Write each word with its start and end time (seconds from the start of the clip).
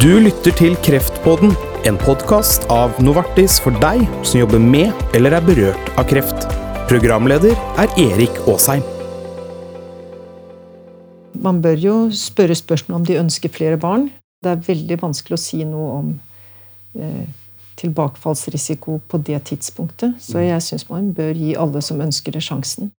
Du 0.00 0.14
lytter 0.16 0.54
til 0.56 0.78
Kreftpodden, 0.80 1.50
en 1.84 1.98
podkast 2.00 2.62
av 2.72 2.94
Novartis 3.04 3.58
for 3.60 3.76
deg 3.82 4.06
som 4.24 4.38
jobber 4.38 4.62
med 4.64 4.96
eller 5.18 5.34
er 5.36 5.44
berørt 5.44 5.90
av 6.00 6.06
kreft. 6.08 6.46
Programleder 6.88 7.52
er 7.76 7.92
Erik 8.00 8.38
Aasheim. 8.48 8.80
Man 11.36 11.60
bør 11.60 11.76
jo 11.84 11.96
spørre 12.16 12.56
spørsmål 12.56 13.02
om 13.02 13.04
de 13.10 13.18
ønsker 13.20 13.52
flere 13.52 13.76
barn. 13.76 14.08
Det 14.40 14.54
er 14.54 14.64
veldig 14.70 15.00
vanskelig 15.04 15.36
å 15.36 15.42
si 15.44 15.60
noe 15.68 15.92
om 15.98 16.10
eh, 16.96 17.28
tilbakefallsrisiko 17.84 19.02
på 19.04 19.22
det 19.28 19.42
tidspunktet. 19.52 20.16
Så 20.16 20.40
jeg 20.46 20.64
syns 20.64 20.88
man 20.88 21.12
bør 21.12 21.36
gi 21.36 21.52
alle 21.60 21.84
som 21.84 22.00
ønsker 22.00 22.40
det, 22.40 22.46
sjansen. 22.48 22.94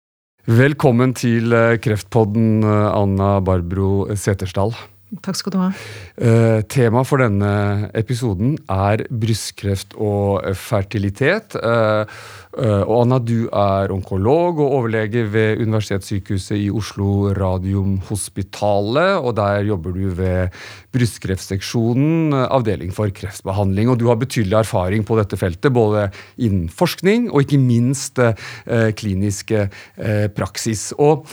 Velkommen 0.45 1.17
til 1.17 1.49
eh, 1.49 1.79
Kreftpodden, 1.81 2.61
eh, 2.61 2.87
Anna 2.93 3.39
Barbro 3.41 4.05
Setersdal. 4.13 4.77
Takk 5.19 5.35
skal 5.35 5.51
du 5.51 5.57
ha. 5.59 5.69
Uh, 6.15 6.61
tema 6.71 7.01
for 7.03 7.19
denne 7.19 7.89
episoden 7.99 8.53
er 8.71 9.03
brystkreft 9.11 9.97
og 9.99 10.45
fertilitet. 10.55 11.57
Uh, 11.59 12.07
og 12.51 12.93
Anna, 12.97 13.17
du 13.23 13.47
er 13.47 13.93
onkolog 13.93 14.59
og 14.59 14.73
overlege 14.81 15.23
ved 15.31 15.61
Universitetssykehuset 15.63 16.57
i 16.59 16.67
Oslo 16.73 17.31
Radiumhospitalet. 17.37 19.21
Og 19.21 19.35
der 19.37 19.63
jobber 19.69 19.95
du 19.95 20.09
ved 20.17 20.57
brystkreftseksjonen, 20.91 22.35
avdeling 22.43 22.91
for 22.95 23.13
kreftbehandling. 23.15 23.91
Og 23.91 24.01
du 24.01 24.09
har 24.11 24.19
betydelig 24.19 24.59
erfaring 24.65 25.07
på 25.07 25.15
dette 25.19 25.39
feltet, 25.39 25.71
både 25.71 26.09
innen 26.35 26.67
forskning 26.67 27.29
og 27.31 27.45
ikke 27.45 27.61
minst 27.61 28.19
kliniske 28.99 29.69
praksis. 30.35 30.89
Og 30.99 31.23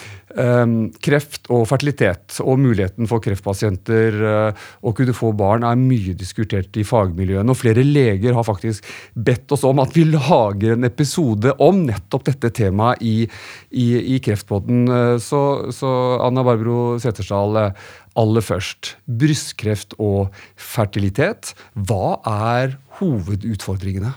kreft 1.02 1.48
og 1.48 1.64
fertilitet 1.70 2.36
og 2.44 2.58
muligheten 2.60 3.08
for 3.08 3.22
kreftpasienter 3.24 4.18
eh, 4.28 4.66
å 4.84 4.92
kunne 4.92 5.14
få 5.16 5.32
barn 5.32 5.64
er 5.64 5.78
mye 5.80 6.12
diskutert 6.18 6.76
i 6.76 6.84
fagmiljøene. 6.84 7.48
og 7.48 7.56
Flere 7.56 7.82
leger 7.82 8.36
har 8.36 8.44
faktisk 8.44 8.84
bedt 9.14 9.50
oss 9.56 9.64
om 9.64 9.80
at 9.80 9.96
vi 9.96 10.04
lager 10.12 10.76
en 10.76 10.84
episode 10.84 11.07
om 11.16 11.82
nettopp 11.86 12.26
dette 12.28 12.50
temaet 12.54 13.02
i, 13.02 13.28
i, 13.70 13.86
i 14.14 14.18
Kreftpodden. 14.24 14.86
Eh, 14.88 15.16
så, 15.22 15.40
så, 15.74 15.90
Anna 16.24 16.44
Barbro 16.46 16.98
Settersdal, 17.02 17.56
eh, 17.62 17.88
aller 18.18 18.44
først. 18.44 18.96
Brystkreft 19.06 19.94
og 19.98 20.34
fertilitet. 20.56 21.54
Hva 21.74 22.18
er 22.26 22.78
hovedutfordringene? 23.00 24.14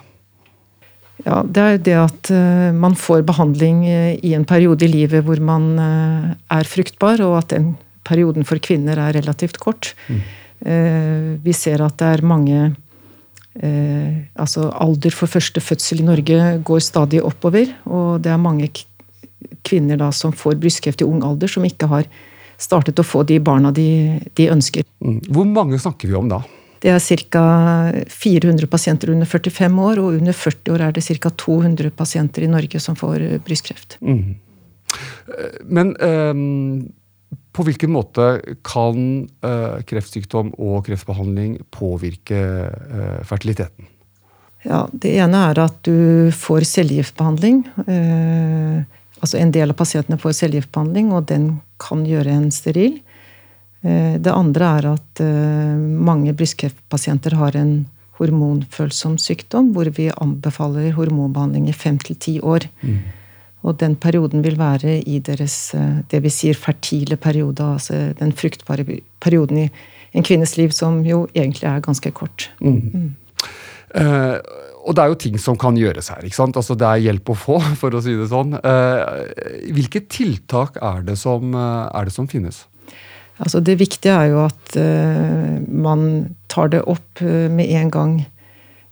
Ja, 1.22 1.44
Det 1.46 1.62
er 1.62 1.76
jo 1.76 1.82
det 1.86 1.98
at 2.02 2.30
uh, 2.34 2.70
man 2.74 2.96
får 2.98 3.22
behandling 3.28 3.84
i 3.86 4.32
en 4.34 4.46
periode 4.50 4.88
i 4.88 4.90
livet 4.90 5.22
hvor 5.28 5.38
man 5.38 5.76
er 5.78 6.66
fruktbar, 6.66 7.22
og 7.22 7.36
at 7.44 7.52
den 7.54 7.76
perioden 8.10 8.42
for 8.42 8.58
kvinner 8.58 8.98
er 8.98 9.14
relativt 9.20 9.62
kort. 9.62 9.94
Mm. 10.10 10.22
vi 11.42 11.54
ser 11.58 11.82
at 11.82 11.96
det 11.98 12.08
er 12.08 12.26
mange 12.26 12.58
Altså 13.60 14.70
alder 14.80 15.12
for 15.12 15.28
første 15.28 15.60
fødsel 15.60 16.00
i 16.00 16.06
Norge 16.08 16.38
går 16.64 16.80
stadig 16.80 17.20
oppover, 17.20 17.74
og 17.84 18.22
det 18.24 18.32
er 18.32 18.40
mange 18.40 18.70
kvinner 19.68 20.00
da 20.00 20.08
som 20.16 20.32
får 20.32 20.56
brystkreft 20.62 21.04
i 21.04 21.08
ung 21.08 21.20
alder, 21.28 21.52
som 21.52 21.66
ikke 21.68 21.90
har 21.92 22.08
startet 22.62 23.00
å 23.02 23.06
få 23.06 23.26
de 23.28 23.40
barna 23.44 23.74
de, 23.76 24.22
de 24.38 24.48
ønsker. 24.54 24.86
Mm. 25.04 25.20
Hvor 25.34 25.48
mange 25.50 25.80
snakker 25.82 26.12
vi 26.12 26.18
om 26.18 26.30
da? 26.32 26.42
Det 26.82 26.90
er 26.90 27.28
ca. 27.30 27.44
400 28.10 28.70
pasienter 28.70 29.12
under 29.14 29.30
45 29.30 29.82
år, 29.84 30.02
og 30.02 30.18
under 30.18 30.34
40 30.34 30.74
år 30.74 30.86
er 30.88 30.96
det 30.96 31.04
ca. 31.06 31.30
200 31.30 31.94
pasienter 31.98 32.46
i 32.46 32.50
Norge 32.50 32.82
som 32.82 32.98
får 32.98 33.26
eh, 33.26 33.38
brystkreft. 33.46 34.00
Mm. 34.02 34.40
Men 35.70 35.94
um, 36.02 36.90
på 37.52 37.66
hvilken 37.68 37.92
måte 37.92 38.28
kan 38.64 39.28
uh, 39.44 39.80
kreftsykdom 39.88 40.54
og 40.58 40.86
kreftbehandling 40.88 41.58
påvirke 41.74 42.42
uh, 42.70 43.20
fertiliteten? 43.28 43.90
Ja, 44.64 44.86
Det 44.94 45.12
ene 45.18 45.46
er 45.50 45.60
at 45.64 45.80
du 45.88 46.32
får 46.38 46.68
cellegiftbehandling. 46.70 47.64
Uh, 47.88 48.84
altså 49.20 49.40
En 49.42 49.52
del 49.52 49.74
av 49.74 49.80
pasientene 49.80 50.22
får 50.22 50.38
cellegiftbehandling, 50.44 51.12
og 51.12 51.28
den 51.32 51.56
kan 51.82 52.06
gjøre 52.08 52.40
en 52.40 52.52
steril. 52.56 53.02
Eh, 53.82 54.20
det 54.22 54.34
andre 54.34 54.68
er 54.78 54.88
at 54.92 55.22
eh, 55.24 55.78
mange 56.10 56.34
brystkreftpasienter 56.38 57.36
har 57.40 57.58
en 57.58 57.74
hormonfølsom 58.20 59.18
sykdom, 59.22 59.72
hvor 59.74 59.90
vi 59.98 60.12
anbefaler 60.14 60.94
hormonbehandling 60.94 61.70
i 61.70 61.74
fem 61.74 61.98
til 62.02 62.20
ti 62.22 62.36
år. 62.38 62.68
Mm. 62.86 63.00
Og 63.62 63.78
den 63.82 63.96
perioden 64.02 64.44
vil 64.46 64.58
være 64.60 65.00
i 65.06 65.20
deres 65.24 65.74
eh, 65.78 66.02
det 66.12 66.24
vi 66.24 66.32
sier 66.34 66.58
fertile 66.58 67.18
periode, 67.22 67.66
altså 67.78 68.12
den 68.18 68.34
fruktbare 68.34 68.86
perioden 69.22 69.66
i 69.66 69.68
en 70.18 70.26
kvinnes 70.28 70.58
liv 70.58 70.74
som 70.76 71.04
jo 71.08 71.28
egentlig 71.36 71.70
er 71.70 71.84
ganske 71.86 72.12
kort. 72.16 72.50
Mm. 72.60 72.82
Mm. 72.92 73.12
Eh, 74.02 74.38
og 74.82 74.98
det 74.98 75.04
er 75.04 75.12
jo 75.12 75.20
ting 75.22 75.38
som 75.38 75.60
kan 75.62 75.78
gjøres 75.78 76.10
her. 76.10 76.26
ikke 76.26 76.40
sant? 76.40 76.58
Altså 76.58 76.74
Det 76.76 76.88
er 76.88 77.06
hjelp 77.06 77.30
å 77.30 77.38
få, 77.38 77.62
for 77.82 77.94
å 77.94 78.02
si 78.04 78.18
det 78.18 78.32
sånn. 78.34 78.58
Eh, 78.58 79.72
hvilke 79.78 80.04
tiltak 80.10 80.82
er 80.82 81.06
det 81.06 81.20
som, 81.22 81.54
er 81.56 82.10
det 82.10 82.16
som 82.18 82.30
finnes? 82.32 82.66
Altså 83.42 83.62
det 83.64 83.80
viktige 83.80 84.14
er 84.14 84.30
jo 84.34 84.44
at 84.46 84.76
eh, 84.78 85.58
man 85.66 86.36
tar 86.52 86.70
det 86.74 86.84
opp 86.90 87.24
uh, 87.24 87.50
med 87.50 87.72
en 87.74 87.90
gang. 87.94 88.14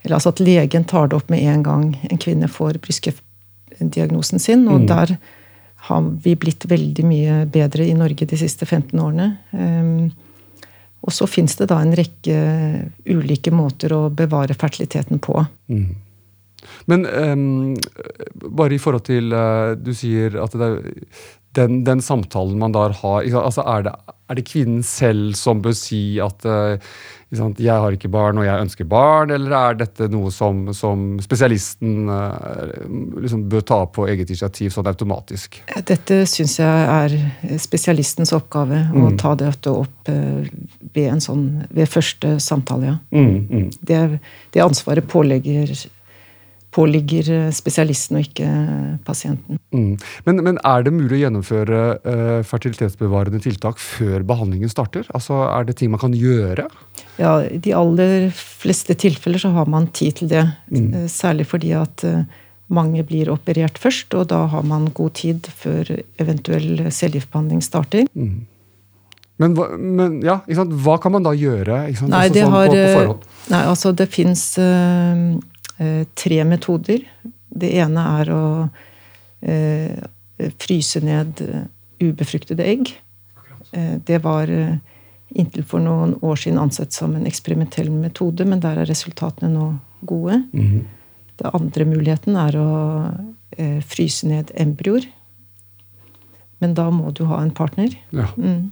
Eller 0.02 0.18
altså 0.18 0.34
at 0.34 0.42
legen 0.42 0.88
tar 0.90 1.10
det 1.10 1.20
opp 1.20 1.30
med 1.30 1.44
en 1.44 1.64
gang 1.66 1.84
en 2.10 2.22
kvinne 2.22 2.50
får 2.50 2.80
brystkreftdiagnosen 3.80 4.40
sin. 4.40 4.68
Og 4.68 4.82
mm. 4.82 4.88
der 4.88 5.18
har 5.90 6.02
vi 6.24 6.36
blitt 6.36 6.66
veldig 6.68 7.06
mye 7.06 7.46
bedre 7.48 7.86
i 7.88 7.94
Norge 7.94 8.26
de 8.26 8.38
siste 8.38 8.66
15 8.66 9.00
årene. 9.00 9.38
Um, 9.52 10.12
og 11.02 11.14
så 11.14 11.26
fins 11.28 11.56
det 11.56 11.70
da 11.70 11.80
en 11.80 11.96
rekke 11.96 12.90
ulike 13.08 13.52
måter 13.52 13.94
å 13.94 14.10
bevare 14.10 14.54
fertiliteten 14.54 15.20
på. 15.20 15.46
Mm. 15.72 15.96
Men 16.92 17.06
um, 17.06 17.76
bare 18.56 18.76
i 18.76 18.82
forhold 18.82 19.06
til 19.08 19.34
uh, 19.34 19.76
Du 19.80 19.94
sier 19.96 20.36
at 20.44 20.58
det 20.58 20.70
er 20.70 20.82
den, 21.58 21.84
den, 21.84 22.02
samtalen 22.02 22.60
man 22.62 22.74
da 22.76 22.90
har 22.94 23.24
altså 23.42 23.64
er, 23.66 23.88
det, 23.88 23.94
er, 24.30 24.36
det, 24.38 24.46
kvinnen 24.46 24.84
selv 24.86 25.34
som 25.38 25.64
bør 25.66 25.74
si 25.78 26.20
at 26.22 26.46
uh, 26.46 26.78
'jeg 27.30 27.70
har 27.70 27.94
ikke 27.94 28.10
barn, 28.10 28.38
og 28.38 28.46
jeg 28.46 28.62
ønsker 28.62 28.86
barn', 28.90 29.32
eller 29.32 29.52
er 29.54 29.76
dette 29.78 30.08
noe 30.10 30.32
som, 30.34 30.74
som 30.74 31.20
spesialisten 31.22 32.10
uh, 32.10 32.74
liksom 33.22 33.44
bør 33.50 33.62
ta 33.62 33.86
på 33.86 34.08
eget 34.08 34.30
initiativ 34.30 34.74
sånn 34.74 34.90
automatisk? 34.90 35.60
Dette 35.86 36.24
syns 36.26 36.58
jeg 36.58 36.88
er 36.90 37.60
spesialistens 37.62 38.34
oppgave, 38.34 38.82
mm. 38.90 39.06
å 39.06 39.14
ta 39.18 39.36
dette 39.38 39.70
opp 39.70 40.10
uh, 40.10 40.42
ved, 40.94 41.22
sånn, 41.22 41.68
ved 41.70 41.90
første 41.90 42.40
samtale, 42.42 42.96
ja. 42.96 42.98
Mm, 43.14 43.38
mm. 43.46 43.70
Det, 43.82 44.02
det 44.54 44.66
ansvaret 44.66 45.06
pålegger 45.06 45.70
påligger 46.76 47.30
eh, 47.34 47.48
spesialisten 47.56 48.20
og 48.20 48.28
ikke 48.28 48.48
eh, 48.48 48.98
pasienten. 49.06 49.60
Mm. 49.74 49.96
Men, 50.28 50.42
men, 50.46 50.60
er 50.68 50.86
det 50.86 50.94
mulig 50.94 51.18
å 51.18 51.22
gjennomføre 51.24 51.80
uh, 52.04 52.42
fertilitetsbevarende 52.46 53.42
tiltak 53.44 53.82
før 53.82 54.26
behandlingen 54.28 54.72
starter? 54.72 55.08
Altså, 55.18 55.42
Er 55.50 55.66
det 55.66 55.80
ting 55.80 55.92
man 55.94 56.02
kan 56.02 56.14
gjøre? 56.14 56.68
Ja, 57.18 57.40
I 57.46 57.58
de 57.62 57.74
aller 57.76 58.30
fleste 58.36 58.96
tilfeller 59.00 59.42
så 59.42 59.54
har 59.56 59.70
man 59.70 59.90
tid 59.94 60.22
til 60.22 60.32
det. 60.32 60.46
Mm. 60.70 61.10
Særlig 61.12 61.50
fordi 61.50 61.74
at 61.78 62.06
uh, 62.06 62.22
mange 62.70 63.04
blir 63.08 63.32
operert 63.34 63.82
først, 63.82 64.14
og 64.14 64.30
da 64.30 64.46
har 64.54 64.66
man 64.68 64.92
god 64.94 65.18
tid 65.18 65.50
før 65.50 65.90
eventuell 66.22 66.86
cellegiftbehandling 66.94 67.66
starter. 67.66 68.06
Mm. 68.14 68.46
Men, 69.40 69.56
men, 69.96 70.18
ja, 70.26 70.42
hva 70.84 70.98
kan 71.00 71.16
man 71.16 71.24
da 71.24 71.32
gjøre? 71.32 71.86
Nei, 71.88 71.94
altså, 71.96 72.34
det, 72.36 72.42
sånn 72.44 72.54
har, 72.58 72.74
på, 72.76 73.14
på 73.16 73.54
nei, 73.54 73.62
altså, 73.72 73.94
det 73.96 74.10
fins 74.12 74.44
uh, 74.60 75.40
tre 76.16 76.44
metoder. 76.44 77.04
Det 77.50 77.72
ene 77.80 78.06
er 78.20 78.32
å 78.34 78.44
eh, 79.42 80.00
fryse 80.60 81.02
ned 81.04 81.44
eh, 81.46 81.68
ubefruktede 82.04 82.66
egg. 82.66 82.94
Det 83.70 84.18
var 84.24 84.50
inntil 85.30 85.66
for 85.68 85.84
noen 85.84 86.16
år 86.26 86.40
siden 86.42 86.58
ansett 86.58 86.96
som 86.96 87.12
en 87.14 87.28
eksperimentell 87.30 87.92
metode, 87.94 88.48
men 88.50 88.64
der 88.64 88.80
er 88.82 88.90
resultatene 88.90 89.52
nå 89.54 89.66
gode. 90.02 90.40
Mm 90.54 90.66
-hmm. 90.66 90.86
Den 91.38 91.50
andre 91.54 91.86
muligheten 91.86 92.36
er 92.36 92.58
å 92.58 92.72
fryse 93.86 94.28
ned 94.28 94.52
embryoer. 94.56 95.06
Men 96.60 96.74
da 96.74 96.90
må 96.90 97.12
du 97.12 97.24
ha 97.26 97.42
en 97.42 97.52
partner. 97.52 97.96
Ja. 98.10 98.28
Mm. 98.38 98.72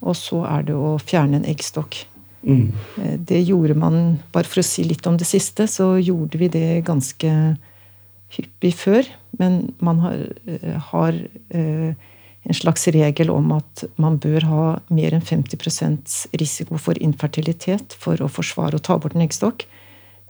Og 0.00 0.16
så 0.16 0.44
er 0.48 0.62
det 0.62 0.76
å 0.76 0.96
fjerne 1.02 1.40
en 1.40 1.48
eggstokk. 1.48 2.06
Mm. 2.42 2.70
Det 3.26 3.40
gjorde 3.42 3.76
man, 3.78 4.20
bare 4.32 4.48
for 4.48 4.62
å 4.62 4.66
si 4.66 4.84
litt 4.86 5.06
om 5.06 5.18
det 5.20 5.28
siste, 5.28 5.66
så 5.68 5.92
gjorde 6.00 6.40
vi 6.40 6.48
det 6.52 6.84
ganske 6.86 7.32
hyppig 8.36 8.72
før. 8.78 9.08
Men 9.40 9.74
man 9.78 10.00
har, 10.04 10.22
eh, 10.46 10.78
har 10.92 11.18
eh, 11.50 11.94
en 12.42 12.56
slags 12.56 12.88
regel 12.88 13.30
om 13.30 13.52
at 13.52 13.84
man 14.00 14.18
bør 14.18 14.46
ha 14.48 14.64
mer 14.88 15.16
enn 15.16 15.24
50% 15.24 16.14
risiko 16.40 16.78
for 16.78 16.98
infertilitet 17.02 17.96
for 18.00 18.20
å 18.22 18.30
forsvare 18.30 18.78
å 18.78 18.82
ta 18.82 18.96
bort 18.98 19.16
en 19.16 19.26
eggstokk. 19.26 19.66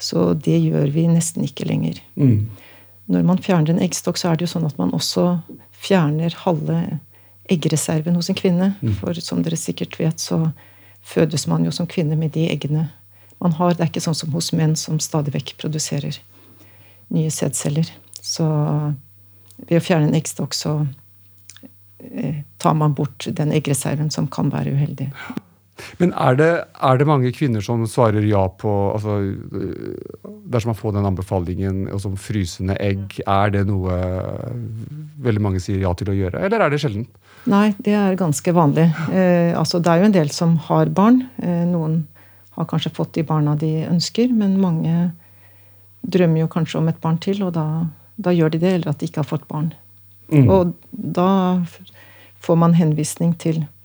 Så 0.01 0.33
det 0.35 0.59
gjør 0.59 0.91
vi 0.95 1.07
nesten 1.11 1.45
ikke 1.45 1.69
lenger. 1.69 2.01
Mm. 2.17 2.49
Når 3.11 3.27
man 3.27 3.43
fjerner 3.43 3.75
en 3.75 3.85
eggstokk, 3.85 4.19
så 4.19 4.31
er 4.31 4.39
det 4.39 4.47
jo 4.47 4.55
sånn 4.55 4.67
at 4.67 4.79
man 4.81 4.95
også 4.97 5.43
fjerner 5.81 6.35
halve 6.45 7.01
eggreserven 7.51 8.17
hos 8.17 8.31
en 8.31 8.39
kvinne. 8.39 8.73
Mm. 8.81 8.95
For 9.01 9.19
som 9.23 9.43
dere 9.45 9.59
sikkert 9.61 9.99
vet, 10.01 10.23
så 10.23 10.53
fødes 11.03 11.47
man 11.51 11.65
jo 11.65 11.73
som 11.75 11.89
kvinne 11.91 12.17
med 12.17 12.35
de 12.37 12.47
eggene 12.51 12.89
man 13.41 13.57
har. 13.57 13.75
Det 13.75 13.85
er 13.85 13.93
ikke 13.93 14.05
sånn 14.05 14.19
som 14.19 14.33
hos 14.37 14.53
menn 14.57 14.77
som 14.77 15.01
stadig 15.01 15.35
vekk 15.35 15.57
produserer 15.61 16.19
nye 17.11 17.31
sædceller. 17.35 17.89
Så 18.23 18.47
ved 19.67 19.81
å 19.81 19.85
fjerne 19.85 20.11
en 20.11 20.19
eggstokk 20.19 20.55
så 20.57 20.75
eh, 22.01 22.43
tar 22.63 22.77
man 22.79 22.95
bort 22.97 23.27
den 23.27 23.53
eggreserven 23.57 24.13
som 24.15 24.29
kan 24.31 24.53
være 24.53 24.77
uheldig. 24.77 25.11
Men 26.01 26.13
er 26.19 26.37
det, 26.39 26.51
er 26.83 27.01
det, 27.01 27.07
mange 27.09 27.33
kvinner 27.37 27.65
som 27.65 27.83
svarer 27.89 28.25
ja 28.27 28.43
på 28.61 28.73
altså, 28.95 29.19
Dersom 30.51 30.73
man 30.73 30.79
får 30.79 30.95
den 30.97 31.09
anbefalingen 31.09 31.83
og 31.95 32.03
som 32.03 32.17
frysende 32.21 32.77
egg, 32.83 33.19
er 33.27 33.55
det 33.55 33.65
noe 33.69 33.97
veldig 35.23 35.43
mange 35.45 35.63
sier 35.63 35.83
ja 35.83 35.93
til 35.97 36.13
å 36.13 36.17
gjøre, 36.17 36.43
eller 36.47 36.65
er 36.65 36.73
det 36.73 36.81
sjelden? 36.83 37.07
Nei, 37.51 37.71
det 37.81 37.95
er 37.97 38.19
ganske 38.21 38.53
vanlig. 38.53 38.91
Eh, 39.15 39.57
altså, 39.57 39.81
det 39.81 39.93
er 39.93 40.03
jo 40.03 40.09
en 40.11 40.17
del 40.17 40.33
som 40.35 40.59
har 40.67 40.91
barn. 40.93 41.23
Eh, 41.41 41.63
noen 41.69 42.03
har 42.59 42.69
kanskje 42.69 42.93
fått 42.93 43.15
de 43.17 43.25
barna 43.25 43.55
de 43.57 43.71
ønsker, 43.89 44.33
men 44.37 44.59
mange 44.61 45.11
drømmer 46.05 46.43
jo 46.43 46.51
kanskje 46.53 46.81
om 46.83 46.91
et 46.91 47.01
barn 47.01 47.21
til, 47.23 47.41
og 47.47 47.55
da, 47.57 47.67
da 48.21 48.35
gjør 48.37 48.53
de 48.53 48.61
det, 48.61 48.75
eller 48.77 48.93
at 48.93 49.01
de 49.01 49.09
ikke 49.09 49.23
har 49.23 49.31
fått 49.31 49.49
barn. 49.49 49.71
Mm. 50.29 50.51
Og 50.53 50.75
da 50.93 51.31
får 52.45 52.61
man 52.61 52.77
henvisning 52.77 53.33
til 53.41 53.63
Eh, 53.63 53.80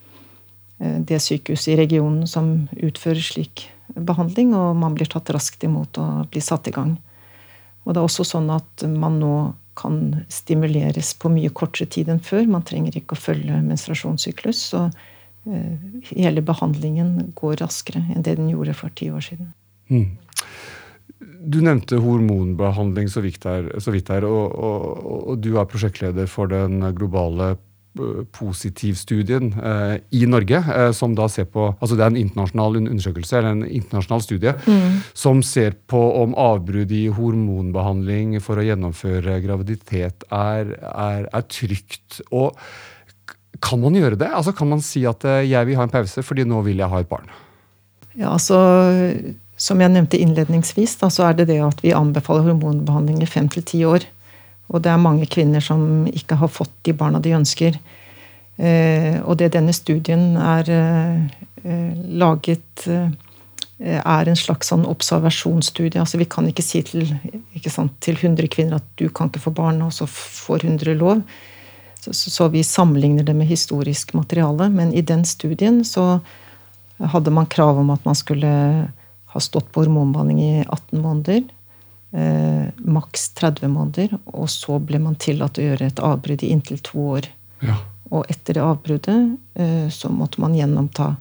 det 0.78 1.22
sykehuset 1.24 1.74
i 1.74 1.78
regionen 1.80 2.28
som 2.28 2.68
utfører 2.76 3.24
slik 3.24 3.68
behandling, 3.96 4.54
og 4.58 4.76
man 4.76 4.96
blir 4.98 5.08
tatt 5.10 5.30
raskt 5.34 5.64
imot 5.64 6.00
og 6.02 6.32
blir 6.34 6.44
satt 6.44 6.68
i 6.68 6.74
gang. 6.76 6.98
Og 7.86 7.94
det 7.94 8.02
er 8.02 8.08
også 8.08 8.26
sånn 8.28 8.50
at 8.54 8.86
man 8.90 9.20
nå 9.22 9.36
kan 9.76 10.24
stimuleres 10.32 11.14
på 11.20 11.30
mye 11.34 11.52
kortere 11.54 11.88
tid 11.92 12.10
enn 12.12 12.24
før. 12.24 12.48
Man 12.50 12.66
trenger 12.66 12.96
ikke 12.98 13.18
å 13.18 13.20
følge 13.20 13.60
menstruasjonssyklus. 13.66 14.62
Så 14.72 14.86
eh, 14.88 15.76
hele 16.14 16.44
behandlingen 16.46 17.34
går 17.38 17.60
raskere 17.62 18.02
enn 18.14 18.26
det 18.26 18.38
den 18.40 18.50
gjorde 18.54 18.78
for 18.78 18.96
ti 18.96 19.12
år 19.14 19.26
siden. 19.28 19.52
Mm. 19.92 20.16
Du 21.46 21.60
nevnte 21.62 22.00
hormonbehandling 22.02 23.10
så 23.12 23.22
vidt 23.24 23.46
her, 23.46 23.68
så 23.84 23.94
vidt 23.94 24.10
her 24.10 24.26
og, 24.28 24.56
og, 24.56 25.06
og, 25.06 25.36
du 25.44 25.54
er 25.60 25.70
prosjektleder 25.70 26.28
for 26.32 26.50
den 26.52 26.82
globale 26.98 27.54
positivstudien 28.36 29.54
eh, 29.64 29.98
i 30.12 30.26
Norge, 30.30 30.60
eh, 30.76 30.92
som 30.96 31.16
da 31.16 31.28
ser 31.32 31.48
på 31.52 31.68
altså 31.74 31.96
Det 31.96 32.04
er 32.04 32.12
en 32.14 32.20
internasjonal 32.20 32.80
undersøkelse, 32.82 33.38
eller 33.38 33.56
en 33.56 33.68
internasjonal 33.68 34.24
studie, 34.26 34.56
mm. 34.66 34.98
som 35.14 35.44
ser 35.46 35.78
på 35.88 36.02
om 36.22 36.36
avbrudd 36.40 36.92
i 36.92 37.06
hormonbehandling 37.16 38.36
for 38.44 38.60
å 38.60 38.66
gjennomføre 38.66 39.40
graviditet 39.46 40.28
er, 40.32 40.76
er, 40.92 41.30
er 41.32 41.48
trygt. 41.52 42.22
Og 42.32 42.58
kan 43.64 43.82
man 43.82 43.96
gjøre 43.96 44.20
det? 44.20 44.30
Altså 44.34 44.54
Kan 44.56 44.72
man 44.74 44.84
si 44.84 45.06
at 45.08 45.24
eh, 45.28 45.46
jeg 45.48 45.70
vil 45.70 45.80
ha 45.80 45.88
en 45.88 45.94
pause 45.94 46.24
fordi 46.26 46.48
nå 46.48 46.62
vil 46.68 46.84
jeg 46.84 46.92
ha 46.92 47.02
et 47.02 47.12
barn? 47.12 47.32
Ja, 48.16 48.34
altså 48.34 48.58
Som 49.60 49.82
jeg 49.84 49.92
nevnte 49.92 50.20
innledningsvis, 50.20 50.98
da, 51.00 51.08
så 51.12 51.30
er 51.30 51.40
det 51.40 51.48
det 51.52 51.62
at 51.64 51.80
vi 51.84 51.96
anbefaler 51.96 52.50
hormonbehandling 52.50 53.22
i 53.24 53.30
fem 53.30 53.48
til 53.52 53.64
ti 53.64 53.86
år. 53.88 54.04
Og 54.74 54.82
det 54.82 54.92
er 54.92 55.02
mange 55.02 55.28
kvinner 55.30 55.62
som 55.64 56.06
ikke 56.10 56.40
har 56.42 56.52
fått 56.52 56.74
de 56.88 56.96
barna 56.98 57.22
de 57.22 57.36
ønsker. 57.38 57.78
Eh, 58.58 59.20
og 59.22 59.38
det 59.40 59.54
denne 59.54 59.76
studien 59.76 60.38
er 60.40 60.70
eh, 60.72 61.96
laget 62.22 62.86
eh, 62.88 63.10
er 64.00 64.30
en 64.32 64.40
slags 64.40 64.72
sånn 64.72 64.86
observasjonsstudie. 64.88 66.00
altså 66.00 66.18
Vi 66.18 66.30
kan 66.32 66.48
ikke 66.48 66.64
si 66.64 66.82
til, 66.88 67.10
ikke 67.58 67.74
sant, 67.74 67.94
til 68.02 68.16
100 68.16 68.48
kvinner 68.54 68.80
at 68.80 68.88
du 68.96 69.10
kan 69.10 69.30
ikke 69.30 69.44
få 69.50 69.54
barn, 69.56 69.82
og 69.84 69.94
så 69.94 70.08
får 70.10 70.64
100 70.64 70.96
lov. 71.02 71.22
Så, 72.00 72.14
så, 72.14 72.48
vi 72.54 72.62
sammenligner 72.64 73.26
det 73.26 73.36
med 73.36 73.50
historisk 73.50 74.14
materiale. 74.14 74.70
Men 74.70 74.94
i 74.94 75.02
den 75.02 75.26
studien 75.26 75.84
så 75.86 76.22
hadde 77.02 77.34
man 77.34 77.50
krav 77.52 77.82
om 77.82 77.90
at 77.92 78.06
man 78.06 78.16
skulle 78.16 78.52
ha 79.36 79.42
stått 79.44 79.68
på 79.74 79.84
hormonbehandling 79.84 80.40
i 80.40 80.54
18 80.64 81.02
måneder 81.02 81.44
eh, 82.16 82.72
maks 82.78 83.30
30 83.40 83.68
måneder. 83.72 84.16
Og 84.26 84.50
så 84.52 84.80
ble 84.80 85.02
man 85.04 85.20
tillatt 85.20 85.60
å 85.60 85.68
gjøre 85.68 85.90
et 85.90 86.02
avbrudd 86.04 86.46
i 86.46 86.54
inntil 86.56 86.82
to 86.86 87.10
år. 87.18 87.30
Ja. 87.66 87.78
Og 88.14 88.30
etter 88.32 88.58
det 88.58 88.66
avbruddet 88.66 89.60
eh, 89.60 89.88
så 89.94 90.12
måtte 90.14 90.42
man 90.44 90.56
gjennomta 90.58 91.16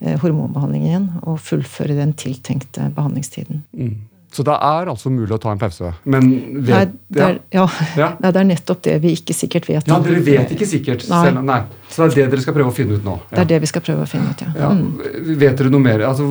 eh, 0.00 0.18
hormonbehandling 0.20 0.88
igjen 0.88 1.10
og 1.22 1.40
fullføre 1.44 1.96
den 1.98 2.14
tiltenkte 2.18 2.90
behandlingstiden. 2.96 3.64
Mm. 3.72 3.96
Så 4.32 4.44
det 4.44 4.54
er 4.54 4.88
altså 4.92 5.10
mulig 5.12 5.32
å 5.32 5.38
ta 5.40 5.52
en 5.54 5.60
pause? 5.60 5.90
Men 6.04 6.26
vet, 6.66 6.68
nei, 6.68 6.82
det 7.16 7.22
er, 7.24 7.36
ja. 7.54 7.64
Ja. 7.96 8.08
Nei, 8.20 8.32
det 8.34 8.40
er 8.42 8.48
nettopp 8.50 8.82
det 8.84 8.96
vi 9.00 9.14
ikke 9.16 9.36
sikkert 9.36 9.68
vet. 9.70 9.88
Ja, 9.88 9.98
Dere 10.04 10.20
vet 10.24 10.52
ikke 10.52 10.68
sikkert? 10.68 11.06
Nei. 11.08 11.20
Selv, 11.24 11.40
nei. 11.48 11.60
Så 11.88 12.02
det 12.02 12.08
er 12.10 12.28
det 12.28 12.34
dere 12.34 12.44
skal 12.44 12.56
prøve 12.58 12.72
å 12.72 12.76
finne 12.76 12.98
ut 12.98 13.06
nå? 13.06 13.14
Ja. 13.30 13.30
Det 13.38 13.44
er 13.46 13.48
det 13.54 13.60
vi 13.64 13.70
skal 13.70 13.84
prøve 13.86 14.04
å 14.04 14.10
finne 14.10 14.34
ut, 14.34 14.42
ja. 14.44 14.50
ja. 14.60 14.72
Mm. 14.76 15.38
Vet 15.40 15.62
dere 15.62 15.72
noe 15.72 15.84
mer? 15.84 16.04
Altså, 16.10 16.28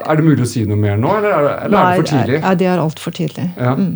er 0.00 0.18
det 0.18 0.26
mulig 0.26 0.42
å 0.42 0.50
si 0.50 0.64
noe 0.66 0.80
mer 0.80 0.98
nå, 0.98 1.14
eller 1.20 1.36
er 1.36 1.46
det, 1.46 1.54
eller 1.68 1.78
er 1.78 1.86
det 1.94 2.02
for 2.02 2.10
tidlig? 2.10 2.42
Nei, 2.48 2.56
det 2.64 2.68
er 2.72 2.82
altfor 2.82 3.16
tidlig. 3.20 3.46
Mm. 3.54 3.94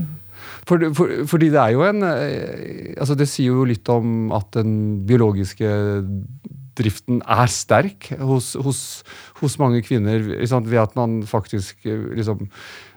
For, 0.69 0.89
for, 0.95 1.15
fordi 1.31 1.49
det 1.55 1.61
er 1.63 1.73
jo 1.73 1.85
en 1.87 2.05
eh, 2.05 2.91
altså 3.01 3.15
Det 3.17 3.25
sier 3.31 3.55
jo 3.57 3.63
litt 3.65 3.89
om 3.89 4.29
at 4.37 4.51
den 4.59 4.75
biologiske 5.09 5.71
driften 6.79 7.23
er 7.23 7.51
sterk 7.53 8.11
hos, 8.21 8.53
hos, 8.59 8.83
hos 9.41 9.57
mange 9.61 9.83
kvinner 9.87 10.23
ved 10.23 10.79
at 10.81 10.95
man 10.99 11.21
faktisk 11.29 11.89
eh, 11.89 12.05
liksom, 12.19 12.47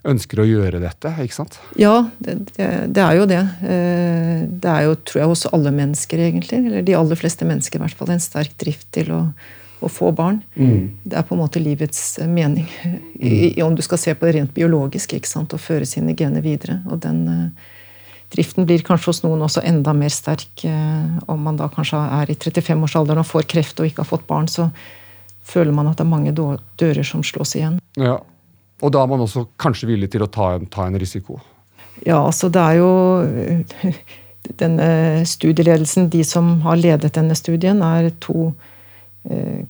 ønsker 0.07 0.42
å 0.42 0.48
gjøre 0.48 0.81
dette. 0.83 1.13
ikke 1.24 1.38
sant? 1.38 1.57
Ja, 1.80 2.10
det, 2.24 2.38
det, 2.56 3.01
er 3.01 3.18
jo 3.18 3.25
det. 3.30 3.42
Eh, 3.66 4.44
det 4.50 4.72
er 4.74 4.88
jo, 4.88 5.00
tror 5.06 5.24
jeg, 5.24 5.31
hos 5.33 5.48
alle 5.51 5.74
mennesker, 5.75 6.22
egentlig. 6.30 6.62
Eller 6.69 6.86
de 6.86 6.98
aller 6.98 7.19
fleste 7.19 7.48
mennesker, 7.48 7.80
i 7.80 7.86
hvert 7.86 7.98
fall. 7.98 8.13
En 8.13 8.24
sterk 8.24 8.56
drift 8.62 8.88
til 8.95 9.12
å, 9.16 9.22
å 9.81 9.92
få 9.92 10.13
barn. 10.18 10.42
Mm. 10.56 11.04
Det 11.04 11.19
er 11.19 11.27
på 11.27 11.38
en 11.38 11.44
måte 11.44 11.62
livets 11.63 12.18
mening. 12.30 12.69
I, 13.22 13.54
om 13.66 13.77
du 13.77 13.84
skal 13.86 14.01
se 14.01 14.16
på 14.16 14.30
det 14.30 14.39
rent 14.39 14.56
biologisk, 14.57 15.18
ikke 15.18 15.30
sant? 15.30 15.54
å 15.54 15.62
føre 15.62 15.89
sine 15.89 16.18
gener 16.18 16.45
videre. 16.45 16.81
Og 16.89 17.04
den 17.06 17.24
eh, 17.30 17.69
driften 18.31 18.68
blir 18.68 18.83
kanskje 18.86 19.12
hos 19.12 19.22
noen 19.25 19.44
også 19.45 19.63
enda 19.68 19.94
mer 19.98 20.13
sterk. 20.13 20.63
Eh, 20.68 21.22
om 21.31 21.42
man 21.45 21.60
da 21.60 21.69
kanskje 21.72 22.00
er 22.22 22.31
i 22.31 22.38
35-årsalderen 22.38 23.24
og 23.24 23.30
får 23.30 23.48
kreft 23.51 23.80
og 23.81 23.89
ikke 23.89 24.06
har 24.06 24.12
fått 24.12 24.28
barn, 24.30 24.50
så 24.51 24.69
føler 25.48 25.75
man 25.75 25.89
at 25.92 26.00
det 26.00 26.06
er 26.06 26.12
mange 26.12 26.33
dører 26.36 27.07
som 27.07 27.24
slås 27.25 27.56
igjen. 27.60 27.80
Ja, 28.00 28.19
Og 28.81 28.89
da 28.89 29.04
er 29.04 29.10
man 29.12 29.22
også 29.22 29.45
kanskje 29.62 29.92
villig 29.92 30.07
til 30.10 30.24
å 30.25 30.30
ta 30.31 30.56
en, 30.56 30.66
ta 30.66 30.88
en 30.88 30.98
risiko? 30.98 31.36
Ja, 32.01 32.18
altså 32.18 32.50
det 32.50 32.62
er 32.62 32.80
jo 32.80 32.92
Denne 34.57 35.22
studieledelsen, 35.30 36.07
de 36.10 36.24
som 36.25 36.63
har 36.66 36.80
ledet 36.80 37.12
denne 37.13 37.36
studien, 37.38 37.77
er 37.86 38.10
to, 38.19 38.48
eh, 39.30 39.62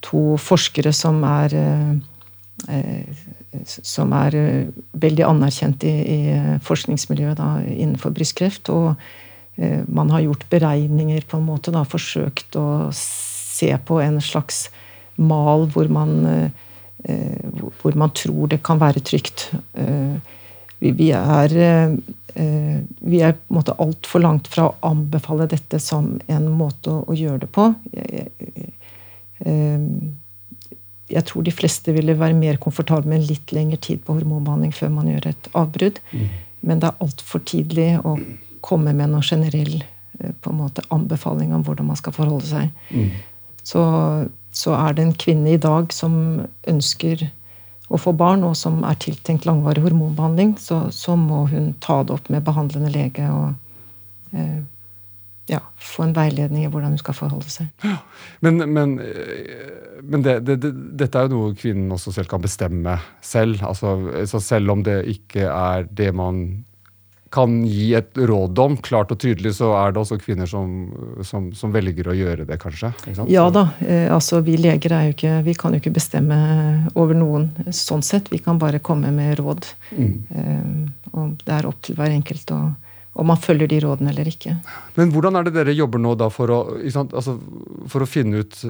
to 0.00 0.38
forskere 0.40 0.94
som 0.96 1.20
er 1.28 1.54
eh, 1.54 1.98
som 3.64 4.12
er 4.16 4.36
eh, 4.36 4.68
veldig 4.92 5.24
anerkjent 5.26 5.84
i, 5.86 5.94
i 5.94 6.18
forskningsmiljøet 6.64 7.38
da, 7.40 7.50
innenfor 7.64 8.12
brystkreft. 8.16 8.70
Og 8.72 8.94
eh, 9.56 9.84
man 9.88 10.12
har 10.14 10.24
gjort 10.26 10.48
beregninger, 10.52 11.24
på 11.28 11.40
en 11.40 11.48
måte, 11.48 11.74
da, 11.74 11.84
forsøkt 11.88 12.58
å 12.58 12.68
se 12.94 13.72
på 13.86 14.00
en 14.02 14.20
slags 14.22 14.68
mal 15.18 15.66
hvor 15.74 15.88
man, 15.90 16.14
eh, 16.28 17.48
hvor 17.80 17.98
man 17.98 18.14
tror 18.14 18.52
det 18.52 18.62
kan 18.66 18.80
være 18.82 19.02
trygt. 19.06 19.48
Eh, 19.78 20.18
vi, 20.78 21.10
er 21.10 21.56
eh, 21.58 22.78
vi 23.00 23.22
er 23.24 23.34
på 23.34 23.48
en 23.50 23.58
måte 23.58 23.78
altfor 23.82 24.22
langt 24.22 24.50
fra 24.50 24.68
å 24.68 24.76
anbefale 24.92 25.48
dette 25.50 25.80
som 25.82 26.16
en 26.30 26.48
måte 26.54 26.92
å, 27.00 27.16
gjøre 27.16 27.46
det 27.46 27.52
på. 27.54 27.72
Jeg, 27.96 28.30
jeg, 28.38 28.72
eh, 29.46 30.17
jeg 31.08 31.24
tror 31.28 31.44
de 31.44 31.54
fleste 31.54 31.92
ville 31.96 32.16
være 32.18 32.36
mer 32.36 32.58
komfortable 32.60 33.08
med 33.08 33.22
en 33.22 33.28
litt 33.30 33.52
lengre 33.56 33.78
tid 33.80 34.02
på 34.04 34.18
hormonbehandling 34.18 34.74
før 34.76 34.92
man 34.92 35.08
gjør 35.08 35.30
et 35.30 35.48
avbrudd. 35.56 36.00
Mm. 36.12 36.26
Men 36.68 36.82
det 36.82 36.90
er 36.90 37.04
altfor 37.04 37.42
tidlig 37.48 37.88
å 38.04 38.16
komme 38.64 38.92
med 38.96 39.12
noen 39.12 39.24
generell 39.24 39.78
eh, 39.78 40.34
på 40.42 40.52
en 40.52 40.60
måte, 40.60 40.84
anbefaling 40.94 41.54
om 41.54 41.64
hvordan 41.66 41.88
man 41.88 42.00
skal 42.00 42.16
forholde 42.16 42.48
seg. 42.50 42.70
Mm. 42.92 43.10
Så, 43.62 43.82
så, 44.52 44.74
er 44.76 44.96
det 44.96 45.06
en 45.06 45.18
kvinne 45.18 45.54
i 45.54 45.60
dag 45.60 45.92
som 45.94 46.44
ønsker 46.68 47.28
å 47.88 48.00
få 48.00 48.12
barn, 48.12 48.44
og 48.44 48.56
som 48.58 48.82
er 48.84 48.98
tiltenkt 49.00 49.46
langvarig 49.48 49.86
hormonbehandling, 49.86 50.56
så, 50.60 50.88
så 50.92 51.16
må 51.16 51.46
hun 51.48 51.72
ta 51.84 52.02
det 52.04 52.18
opp 52.18 52.28
med 52.32 52.44
behandlende 52.44 52.92
lege 52.92 53.28
og 53.32 54.36
eh, 54.36 54.60
ja, 55.48 55.62
få 55.80 56.04
en 56.04 56.14
veiledning 56.16 56.66
i 56.66 56.70
hvordan 56.70 56.94
hun 56.94 57.00
skal 57.00 57.16
forholde 57.16 57.50
seg. 57.52 57.68
Ja, 57.84 57.96
men, 58.44 58.60
men, 58.72 58.98
eh, 59.00 59.98
men 60.04 60.24
det, 60.26 60.38
det, 60.46 60.58
det, 60.62 60.72
dette 61.00 61.18
er 61.20 61.28
jo 61.28 61.36
noe 61.36 61.58
kvinnen 61.58 61.92
også 61.96 62.12
selv 62.14 62.30
kan 62.30 62.44
bestemme 62.44 62.98
selv. 63.24 63.62
Altså, 63.64 64.42
selv 64.44 64.74
om 64.74 64.84
det 64.86 65.00
ikke 65.16 65.48
er 65.48 65.88
det 65.88 66.12
man 66.16 66.42
kan 67.32 67.58
gi 67.68 67.90
et 67.96 68.16
råd 68.16 68.58
om, 68.62 68.76
klart 68.80 69.10
og 69.12 69.18
tydelig, 69.20 69.54
så 69.58 69.70
er 69.76 69.92
det 69.92 70.00
også 70.00 70.16
kvinner 70.20 70.48
som, 70.48 70.88
som, 71.26 71.50
som 71.56 71.72
velger 71.74 72.08
å 72.08 72.16
gjøre 72.16 72.46
det, 72.48 72.56
kanskje? 72.62 72.92
Ja 73.28 73.48
da. 73.52 73.66
Eh, 73.84 74.08
altså 74.12 74.40
Vi 74.44 74.56
leger 74.60 74.94
er 74.96 75.08
jo 75.08 75.16
ikke, 75.16 75.34
vi 75.44 75.56
kan 75.58 75.76
jo 75.76 75.82
ikke 75.82 75.92
bestemme 75.98 76.38
over 76.94 77.16
noen 77.18 77.50
sånn 77.74 78.04
sett. 78.06 78.32
Vi 78.32 78.40
kan 78.44 78.60
bare 78.60 78.80
komme 78.84 79.12
med 79.14 79.36
råd. 79.40 79.68
Mm. 79.96 80.12
Eh, 80.32 81.10
og 81.12 81.40
det 81.44 81.56
er 81.58 81.68
opp 81.68 81.82
til 81.84 81.98
hver 81.98 82.14
enkelt 82.16 82.54
å 82.56 82.62
om 83.18 83.26
man 83.26 83.40
følger 83.42 83.70
de 83.70 83.80
rådene 83.82 84.12
eller 84.12 84.30
ikke. 84.30 84.54
Men 84.94 85.10
hvordan 85.14 85.38
er 85.38 85.48
det 85.48 85.56
dere 85.56 85.74
jobber 85.74 86.02
nå 86.02 86.14
da 86.18 86.28
for 86.30 86.54
å, 86.54 86.60
altså, 86.78 87.34
for 87.90 88.04
å 88.04 88.08
finne 88.08 88.44
ut 88.44 88.60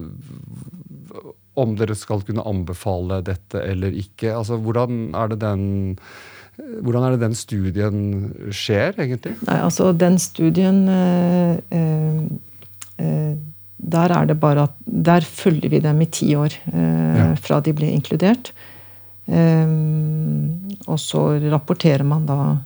om 1.59 1.75
dere 1.76 1.97
skal 1.99 2.23
kunne 2.25 2.47
anbefale 2.49 3.21
dette 3.26 3.61
eller 3.61 3.93
ikke? 3.99 4.33
Altså, 4.33 4.57
hvordan 4.62 5.11
er 5.19 5.35
det 5.35 5.40
den 5.45 5.69
hvordan 6.59 7.05
er 7.07 7.14
det 7.14 7.23
den 7.23 7.37
studien 7.38 7.99
skjer, 8.50 8.97
egentlig? 8.99 9.37
Nei, 9.47 9.61
altså 9.62 9.93
Den 9.95 10.17
studien 10.19 10.81
eh, 10.90 11.61
eh, 11.71 13.37
Der 13.78 14.14
er 14.17 14.26
det 14.26 14.40
bare 14.43 14.64
at 14.67 14.75
Der 14.83 15.23
følger 15.23 15.71
vi 15.71 15.78
dem 15.85 16.02
i 16.02 16.09
ti 16.11 16.33
år 16.35 16.57
eh, 16.73 17.21
ja. 17.21 17.28
fra 17.38 17.61
de 17.62 17.76
ble 17.78 17.93
inkludert. 17.95 18.52
og 19.28 20.99
så 20.99 21.21
rapporterer 21.52 22.02
man 22.02 22.25
da 22.26 22.57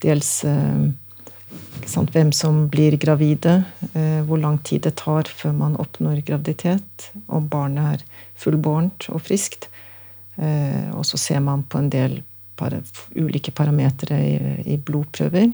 dels 0.00 0.30
sant, 0.40 1.07
hvem 1.86 2.32
som 2.32 2.68
blir 2.72 2.96
gravide, 3.00 3.62
hvor 4.26 4.38
lang 4.38 4.58
tid 4.64 4.82
det 4.86 4.96
tar 5.00 5.28
før 5.28 5.52
man 5.56 5.76
oppnår 5.76 6.22
graviditet, 6.26 7.10
om 7.26 7.48
barnet 7.48 7.98
er 7.98 8.04
fullbårent 8.38 9.08
og 9.12 9.22
friskt. 9.22 9.68
og 10.38 11.06
så 11.06 11.18
ser 11.18 11.40
man 11.40 11.62
på 11.62 11.78
en 11.78 11.90
del 11.90 12.20
ulike 13.14 13.50
parametere 13.50 14.18
i, 14.18 14.72
i, 14.74 14.76
blodprøver. 14.76 15.52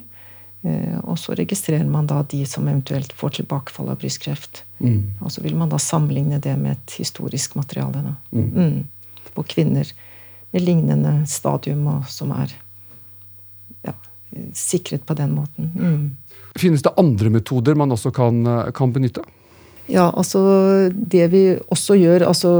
Eh, 0.64 0.98
og 1.04 1.18
så 1.18 1.34
registrerer 1.36 1.86
man 1.88 2.06
da 2.08 2.22
de 2.22 2.44
som 2.46 2.68
eventuelt 2.68 3.12
får 3.12 3.38
tilbakefall 3.40 3.90
av 3.92 4.00
brystkreft. 4.00 4.64
Mm. 4.78 5.20
Og 5.20 5.32
så 5.32 5.44
vil 5.44 5.56
man 5.56 5.72
da 5.72 5.78
sammenligne 5.78 6.40
det 6.40 6.56
med 6.56 6.78
et 6.78 6.98
historisk 6.98 7.54
materiale. 7.58 8.16
Mm. 8.32 8.50
Mm. 8.54 9.24
På 9.34 9.42
kvinner 9.42 9.88
med 10.54 10.62
lignende 10.62 11.26
stadium, 11.26 11.86
og 11.86 12.08
som 12.08 12.32
er 12.32 12.54
sikret 14.58 15.04
på 15.06 15.16
den 15.18 15.34
måten. 15.36 15.70
Mm. 15.74 16.42
Finnes 16.58 16.84
det 16.84 16.94
andre 17.00 17.30
metoder 17.34 17.74
man 17.78 17.92
også 17.94 18.12
kan, 18.14 18.44
kan 18.74 18.92
benytte? 18.94 19.24
Ja, 19.90 20.08
altså 20.14 20.40
det 20.94 21.26
vi 21.32 21.44
også 21.72 21.96
gjør 22.00 22.28
altså 22.30 22.52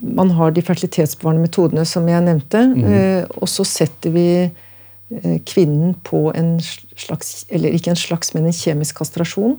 man 0.00 0.30
har 0.36 0.52
de 0.52 0.62
fertilitetsbevarende 0.64 1.46
metodene 1.46 1.86
som 1.88 2.08
jeg 2.08 2.24
nevnte. 2.26 2.60
Mm. 2.74 3.30
Og 3.40 3.48
så 3.48 3.64
setter 3.64 4.12
vi 4.12 4.26
eh, 4.44 5.36
kvinnen 5.48 5.94
på 6.04 6.26
en 6.36 6.58
slags, 6.60 7.46
eller 7.48 7.72
ikke 7.72 7.94
en 7.94 8.00
slags, 8.00 8.34
men 8.36 8.48
en 8.48 8.56
kjemisk 8.56 9.00
kastrasjon 9.00 9.56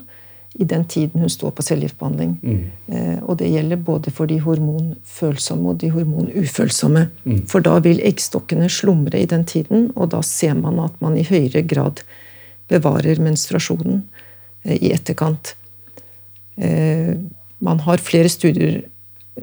i 0.59 0.65
den 0.67 0.83
tiden 0.85 1.23
hun 1.23 1.31
står 1.31 1.53
på 1.55 1.63
cellegiftbehandling. 1.63 2.33
Mm. 2.41 3.21
Og 3.23 3.37
det 3.39 3.47
gjelder 3.53 3.79
både 3.87 4.11
for 4.11 4.27
de 4.27 4.41
hormonfølsomme 4.43 5.71
og 5.71 5.77
de 5.79 5.91
hormonufølsomme. 5.93 7.05
Mm. 7.23 7.37
For 7.47 7.63
da 7.63 7.77
vil 7.85 8.01
eggstokkene 8.03 8.67
slumre 8.69 9.21
i 9.21 9.29
den 9.31 9.45
tiden, 9.47 9.87
og 9.95 10.11
da 10.11 10.19
ser 10.27 10.57
man 10.59 10.81
at 10.83 10.97
man 10.99 11.15
i 11.15 11.23
høyere 11.23 11.63
grad 11.63 12.03
bevarer 12.67 13.23
menstruasjonen 13.23 14.03
i 14.67 14.91
etterkant. 14.91 15.55
Man 16.57 17.83
har 17.87 18.03
flere 18.03 18.29
studier 18.29 18.81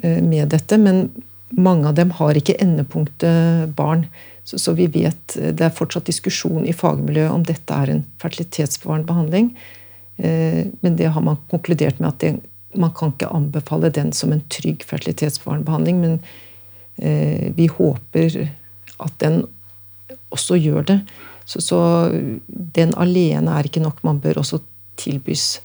Eh, 0.03 0.23
med 0.23 0.49
dette, 0.49 0.79
men 0.79 1.11
mange 1.49 1.89
av 1.89 1.95
dem 1.95 2.11
har 2.11 2.37
ikke 2.37 2.59
endepunktet 2.63 3.73
barn. 3.77 4.07
Så, 4.45 4.59
så, 4.59 4.73
vi 4.77 4.87
vet 4.87 5.37
eh, 5.37 5.53
Det 5.57 5.65
er 5.65 5.75
fortsatt 5.75 6.09
diskusjon 6.09 6.67
i 6.69 6.77
fagmiljøet 6.77 7.33
om 7.33 7.45
dette 7.47 7.75
er 7.75 7.93
en 7.93 8.05
fertilitetsbevarende 8.23 9.09
behandling. 9.09 9.51
Eh, 10.19 10.67
men 10.81 10.97
det 10.99 11.13
har 11.15 11.25
man 11.25 11.41
konkludert 11.51 12.01
med 12.01 12.09
at 12.09 12.21
det, 12.21 12.33
man 12.79 12.93
kan 12.97 13.15
ikke 13.15 13.31
anbefale 13.35 13.91
den 13.95 14.13
som 14.13 14.33
en 14.33 14.45
trygg 14.51 14.85
fertilitetsbevarende 14.87 15.67
behandling. 15.67 16.01
Men 16.01 16.21
vi 17.55 17.69
håper 17.71 18.35
at 18.99 19.13
den 19.23 19.45
også 20.35 20.57
gjør 20.59 20.83
det. 20.83 20.97
Så, 21.47 21.61
så, 21.63 21.79
den 22.75 22.91
alene 22.99 23.55
er 23.55 23.69
ikke 23.69 23.81
nok. 23.81 24.03
Man 24.05 24.19
bør 24.21 24.41
også 24.43 24.59
tilbys 24.99 25.61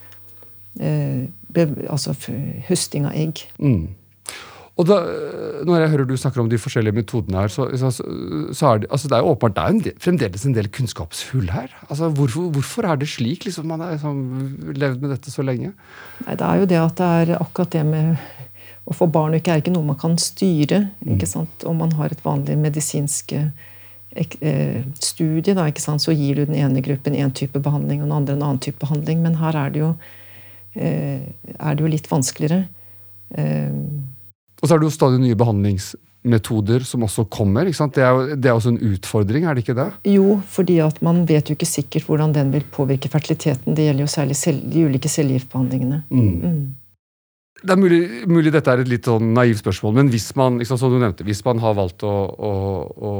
altså 0.77 2.13
høsting 2.69 3.09
av 3.09 3.17
egg. 3.17 3.41
Mm. 3.57 3.87
Og 4.81 4.87
da, 4.89 4.95
Når 5.67 5.83
jeg 5.83 5.89
hører 5.91 6.07
du 6.09 6.15
snakker 6.17 6.41
om 6.41 6.47
de 6.49 6.57
forskjellige 6.57 6.97
metodene 6.97 7.43
her, 7.43 7.51
så, 7.53 7.67
så, 7.77 7.91
så 7.93 8.69
er 8.71 8.79
det, 8.81 8.87
altså 8.89 9.09
det 9.09 9.17
er 9.17 9.21
jo 9.21 9.33
åpenbart 9.35 9.55
det 9.55 9.63
er 9.63 9.73
en 9.73 9.81
del, 9.85 9.97
fremdeles 10.01 10.45
en 10.49 10.55
del 10.55 10.69
kunnskapshull 10.73 11.51
her. 11.53 11.75
Altså 11.89 12.09
hvorfor, 12.09 12.49
hvorfor, 12.55 12.87
er 12.89 12.97
det 12.97 13.09
slik? 13.11 13.45
Liksom, 13.45 13.67
man 13.69 13.83
har 13.85 13.93
liksom 13.93 14.23
levd 14.73 15.03
med 15.03 15.13
dette 15.13 15.31
så 15.31 15.45
lenge? 15.45 15.75
Nei, 16.25 16.37
Det 16.39 16.47
er 16.47 16.63
jo 16.63 16.69
det 16.71 16.79
at 16.81 16.95
det 16.97 17.11
er 17.19 17.35
akkurat 17.37 17.75
det 17.75 17.83
med 17.85 18.15
å 18.83 18.95
få 18.97 19.07
barn 19.07 19.37
ikke 19.37 19.53
er 19.53 19.61
ikke 19.61 19.75
noe 19.75 19.87
man 19.93 19.99
kan 19.99 20.17
styre. 20.19 20.87
Mm. 21.03 21.13
ikke 21.15 21.29
sant? 21.29 21.67
Om 21.69 21.77
man 21.85 21.93
har 21.99 22.11
et 22.11 22.23
vanlig 22.25 22.57
medisinsk 22.59 23.35
eh, 23.37 23.51
eh, 24.41 24.81
studie, 24.99 25.53
da, 25.53 25.67
ikke 25.69 25.83
sant? 25.85 26.03
så 26.03 26.15
gir 26.17 26.41
du 26.41 26.47
den 26.49 26.57
ene 26.59 26.83
gruppen 26.83 27.15
én 27.15 27.31
type 27.31 27.61
behandling 27.63 28.01
og 28.01 28.09
den 28.09 28.17
andre 28.17 28.35
en 28.35 28.47
annen 28.49 28.63
type 28.63 28.81
behandling. 28.81 29.21
Men 29.23 29.37
her 29.39 29.59
er 29.59 29.69
det 29.75 29.85
jo, 29.85 29.93
eh, 30.75 31.29
er 31.53 31.77
det 31.77 31.85
jo 31.85 31.93
litt 31.93 32.09
vanskeligere. 32.11 32.65
Og 34.63 34.69
så 34.69 34.75
er 34.75 34.79
det 34.79 34.87
jo 34.87 34.95
stadig 34.95 35.19
nye 35.19 35.35
behandlingsmetoder 35.35 36.85
som 36.87 37.03
også 37.03 37.25
kommer. 37.27 37.67
Det 37.67 37.99
er, 37.99 38.13
jo, 38.15 38.37
det 38.39 38.47
er 38.47 38.55
også 38.55 38.71
en 38.71 38.93
utfordring, 38.93 39.43
er 39.43 39.57
det 39.57 39.65
ikke 39.65 39.75
det? 39.75 39.89
Jo, 40.07 40.37
fordi 40.47 40.77
at 40.85 41.01
man 41.03 41.25
vet 41.27 41.51
jo 41.51 41.57
ikke 41.57 41.67
sikkert 41.67 42.07
hvordan 42.07 42.31
den 42.37 42.53
vil 42.55 42.63
påvirke 42.71 43.11
fertiliteten. 43.11 43.75
Det 43.75 43.89
gjelder 43.89 44.07
jo 44.07 44.13
særlig 44.13 44.39
selv, 44.39 44.63
de 44.71 44.85
ulike 44.87 45.11
cellegiftbehandlingene. 45.11 46.05
Mm. 46.07 46.31
Mm. 46.39 46.63
Det 47.63 47.71
er 47.71 47.79
mulig, 47.79 47.99
mulig, 48.27 48.51
dette 48.51 48.71
er 48.71 48.81
et 48.83 48.89
litt 48.91 49.07
sånn 49.07 49.29
naivt 49.35 49.61
spørsmål, 49.61 49.93
men 49.95 50.09
hvis 50.11 50.33
man 50.35 50.57
liksom, 50.59 50.79
som 50.79 50.91
du 50.91 50.97
nevnte, 50.99 51.23
hvis 51.23 51.43
man 51.45 51.61
har 51.63 51.77
valgt 51.77 52.03
å, 52.03 52.11
å, 52.11 52.51
å, 52.91 53.11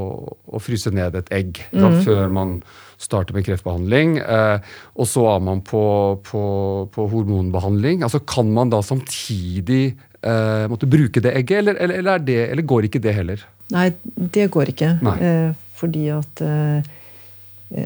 å 0.52 0.60
fryse 0.64 0.92
ned 0.92 1.16
et 1.16 1.32
egg 1.32 1.62
mm. 1.72 2.00
før 2.04 2.34
man 2.34 2.58
starter 3.00 3.36
med 3.36 3.46
kreftbehandling, 3.48 4.18
eh, 4.20 4.74
og 5.00 5.08
så 5.08 5.30
er 5.32 5.46
man 5.48 5.64
på, 5.64 5.84
på, 6.28 6.44
på, 6.92 7.08
hormonbehandling, 7.14 8.04
altså 8.04 8.20
kan 8.28 8.52
man 8.52 8.74
da 8.74 8.82
samtidig 8.84 9.94
eh, 10.24 10.66
måtte 10.72 10.90
bruke 10.90 11.22
det 11.24 11.36
egget, 11.38 11.60
eller, 11.60 11.76
eller, 11.76 12.02
eller, 12.02 12.26
det, 12.26 12.40
eller, 12.52 12.66
går 12.68 12.90
ikke 12.90 13.02
det 13.04 13.14
heller? 13.18 13.46
Nei, 13.74 13.92
det 14.04 14.50
går 14.54 14.74
ikke. 14.74 14.96
Eh, 15.14 15.54
fordi 15.80 16.08
at 16.14 16.44
eh, 16.46 16.92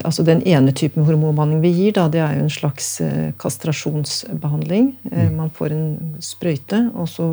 altså 0.04 0.22
Den 0.26 0.42
ene 0.46 0.74
typen 0.76 1.06
hormonbehandling 1.08 1.62
vi 1.64 1.72
gir, 1.72 1.94
da, 1.96 2.08
det 2.12 2.20
er 2.20 2.36
jo 2.36 2.46
en 2.46 2.52
slags 2.52 3.00
eh, 3.04 3.30
kastrasjonsbehandling. 3.40 4.92
Eh, 5.10 5.28
mm. 5.28 5.36
Man 5.38 5.52
får 5.54 5.74
en 5.74 6.16
sprøyte, 6.24 6.88
og 6.94 7.08
så 7.08 7.28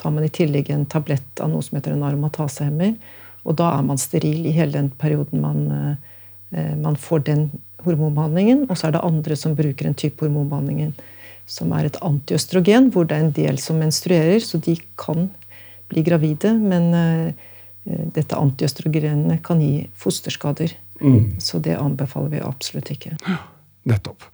tar 0.00 0.12
man 0.14 0.26
i 0.26 0.32
tillegg 0.32 0.70
en 0.74 0.88
tablett 0.90 1.40
av 1.40 1.52
noe 1.52 1.64
som 1.64 1.78
heter 1.78 1.94
en 1.94 2.04
aromatasehemmer. 2.06 2.96
Og 3.44 3.56
da 3.60 3.70
er 3.76 3.86
man 3.86 4.00
steril 4.00 4.46
i 4.48 4.54
hele 4.56 4.74
den 4.76 4.90
perioden 5.00 5.42
man, 5.44 5.64
eh, 6.52 6.74
man 6.80 6.96
får 6.96 7.26
den 7.28 7.48
hormonbehandlingen. 7.84 8.66
Og 8.68 8.76
så 8.76 8.88
er 8.88 8.96
det 8.96 9.04
andre 9.04 9.36
som 9.36 9.56
bruker 9.56 9.88
en 9.88 9.96
type 9.96 10.24
hormonbehandling 10.24 10.94
som 11.46 11.72
er 11.76 11.88
et 11.88 11.98
antiøstrogen, 12.04 12.90
hvor 12.94 13.08
det 13.08 13.16
er 13.16 13.26
en 13.26 13.34
del 13.36 13.58
som 13.62 13.80
menstruerer, 13.82 14.40
så 14.40 14.60
de 14.62 14.76
kan 15.00 15.28
bli 15.92 16.04
gravide. 16.06 16.54
Men 16.56 16.90
uh, 16.96 17.50
dette 17.84 18.38
antiøstrogenet 18.38 19.42
kan 19.44 19.60
gi 19.60 19.86
fosterskader. 20.00 20.72
Mm. 21.02 21.40
Så 21.42 21.60
det 21.62 21.76
anbefaler 21.76 22.32
vi 22.32 22.44
absolutt 22.44 22.92
ikke. 22.94 23.16
Nettopp. 23.84 24.24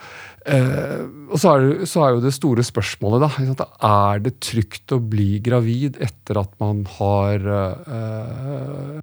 Eh, 0.48 1.00
og 1.28 1.36
så 1.40 1.52
er, 1.52 1.84
så 1.88 2.04
er, 2.04 2.14
jo 2.14 2.22
det 2.24 2.32
store 2.32 2.64
spørsmålet, 2.64 3.26
da. 3.26 3.66
Er 3.86 4.22
det 4.24 4.38
trygt 4.44 4.94
å 4.94 5.00
bli 5.02 5.40
gravid 5.44 5.98
etter 6.00 6.40
at 6.40 6.52
man 6.62 6.84
har 6.96 7.48
eh, 7.56 9.00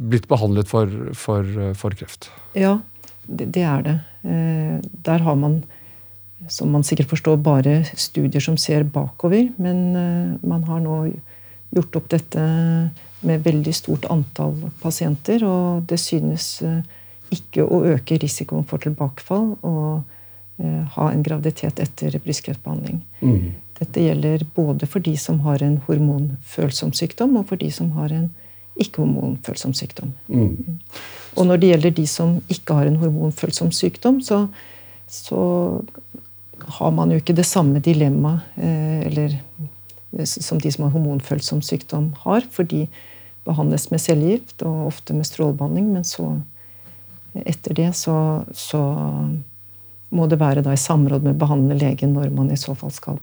blitt 0.00 0.26
behandlet 0.30 0.70
for, 0.70 1.12
for, 1.14 1.52
for 1.78 1.98
kreft? 1.98 2.30
Ja, 2.58 2.78
det, 3.26 3.52
det 3.54 3.66
er 3.66 3.86
det. 3.86 3.98
Eh, 4.24 4.80
der 5.06 5.26
har 5.26 5.38
man 5.38 5.60
som 6.50 6.72
man 6.74 6.84
sikkert 6.86 7.12
forstår, 7.12 7.38
bare 7.42 7.80
studier 7.94 8.42
som 8.42 8.58
ser 8.58 8.84
bakover. 8.84 9.48
Men 9.62 9.84
eh, 9.96 10.48
man 10.48 10.64
har 10.68 10.82
nå 10.84 11.02
gjort 11.70 12.00
opp 12.00 12.08
dette 12.10 12.44
med 13.20 13.44
veldig 13.44 13.74
stort 13.76 14.08
antall 14.10 14.56
pasienter, 14.82 15.44
og 15.46 15.84
det 15.90 16.00
synes 16.00 16.56
eh, 16.66 16.80
ikke 17.30 17.64
å 17.64 17.82
øke 17.94 18.18
risikoen 18.20 18.66
for 18.68 18.82
tilbakefall 18.82 19.52
og 19.60 20.02
eh, 20.58 20.82
ha 20.96 21.10
en 21.10 21.24
graviditet 21.26 21.82
etter 21.82 22.18
brystkreftbehandling. 22.24 23.02
Mm. 23.22 23.52
Dette 23.80 24.04
gjelder 24.04 24.44
både 24.56 24.88
for 24.90 25.04
de 25.04 25.14
som 25.20 25.40
har 25.46 25.62
en 25.64 25.78
hormonfølsom 25.86 26.92
sykdom, 26.96 27.38
og 27.40 27.48
for 27.52 27.60
de 27.60 27.70
som 27.72 27.92
har 27.96 28.12
en 28.12 28.28
ikke-hormonfølsom 28.80 29.72
sykdom. 29.76 30.12
Mm. 30.28 30.80
Og 31.36 31.46
når 31.46 31.60
det 31.60 31.70
gjelder 31.72 31.96
de 31.96 32.06
som 32.08 32.38
ikke 32.52 32.76
har 32.78 32.88
en 32.88 32.98
hormonfølsom 33.00 33.72
sykdom, 33.76 34.20
så, 34.24 34.46
så 35.10 35.40
har 36.66 36.90
man 36.94 37.10
jo 37.12 37.20
ikke 37.20 37.36
det 37.36 37.46
samme 37.48 37.80
dilemmaet 37.84 38.58
eh, 38.60 39.38
som 40.26 40.58
de 40.58 40.72
som 40.72 40.86
har 40.86 40.94
hormonfølsom 40.94 41.62
sykdom, 41.62 42.12
har. 42.24 42.46
For 42.50 42.66
de 42.66 42.86
behandles 43.46 43.88
med 43.92 44.02
cellegift 44.02 44.64
og 44.66 44.88
ofte 44.90 45.16
med 45.16 45.28
strålebehandling. 45.28 45.92
Men 45.94 46.04
så, 46.04 46.32
etter 47.44 47.76
det, 47.78 47.90
så, 47.98 48.44
så 48.52 48.82
må 50.10 50.26
det 50.26 50.40
være 50.40 50.64
i 50.66 50.80
samråd 50.80 51.26
med 51.26 51.38
behandlende 51.38 51.78
lege 51.80 52.10
når 52.10 52.34
man 52.34 52.50
i 52.50 52.58
så 52.58 52.74
fall 52.74 52.92
skal 52.94 53.20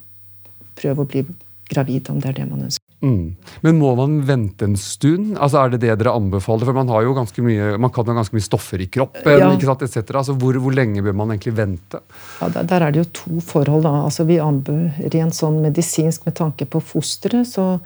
prøve 0.78 1.04
å 1.04 1.10
bli 1.10 1.26
gravid, 1.68 2.10
om 2.10 2.22
det 2.24 2.32
er 2.32 2.40
det 2.42 2.50
man 2.50 2.68
ønsker. 2.70 2.87
Mm. 3.02 3.36
Men 3.62 3.78
må 3.78 3.92
man 3.94 4.16
vente 4.26 4.66
en 4.66 4.78
stund? 4.80 5.36
Altså 5.38 5.60
Er 5.62 5.74
det 5.76 5.84
det 5.84 5.92
dere 6.00 6.16
anbefaler? 6.18 6.66
For 6.66 6.74
man 6.74 6.90
har 6.90 7.04
jo 7.06 7.14
ganske 7.14 7.44
mye, 7.46 7.76
man 7.78 7.94
kan 7.94 8.08
ha 8.10 8.16
ganske 8.18 8.34
mye 8.34 8.46
stoffer 8.46 8.82
i 8.82 8.88
kroppen, 8.90 9.38
ja. 9.38 9.52
ikke 9.54 9.70
sant, 9.70 9.86
et 9.86 10.16
Altså 10.18 10.34
hvor, 10.34 10.58
hvor, 10.64 10.74
lenge 10.74 11.04
bør 11.06 11.14
man 11.20 11.36
egentlig 11.36 11.54
vente? 11.60 12.02
Ja, 12.42 12.50
der, 12.56 12.66
der, 12.72 12.88
er 12.88 12.96
det 12.96 13.04
jo 13.04 13.12
to 13.22 13.44
forhold. 13.46 13.86
da. 13.86 13.94
Altså 14.08 14.26
Vi 14.26 14.40
rent 14.42 15.38
sånn 15.38 15.62
medisinsk 15.62 16.26
med 16.26 16.38
tanke 16.42 16.66
på 16.66 16.82
fosteret, 16.82 17.46
så, 17.46 17.78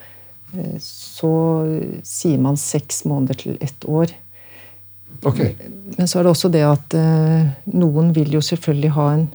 eh, 0.55 0.79
så 0.79 1.33
sier 2.07 2.39
man 2.39 2.59
seks 2.59 3.03
måneder 3.03 3.43
til 3.43 3.59
ett 3.59 3.87
år. 3.87 4.15
Okay. 5.27 5.53
Men 5.97 6.07
så 6.07 6.19
er 6.19 6.23
det 6.23 6.31
også 6.31 6.49
det 6.49 6.63
at 6.65 6.95
eh, 6.97 7.51
noen 7.75 8.15
vil 8.15 8.31
jo 8.39 8.41
selvfølgelig 8.41 8.95
ha 8.95 9.11
en 9.17 9.27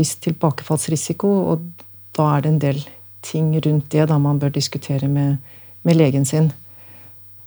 viss 0.00 0.16
tilbakefallsrisiko, 0.24 1.28
og 1.52 1.68
da 2.16 2.32
er 2.32 2.44
det 2.44 2.52
en 2.54 2.62
del 2.64 2.84
ting 3.22 3.52
rundt 3.64 3.90
det 3.92 4.08
da 4.10 4.18
man 4.18 4.40
bør 4.42 4.52
diskutere 4.54 5.08
med, 5.08 5.36
med 5.82 5.98
legen 5.98 6.24
sin. 6.28 6.50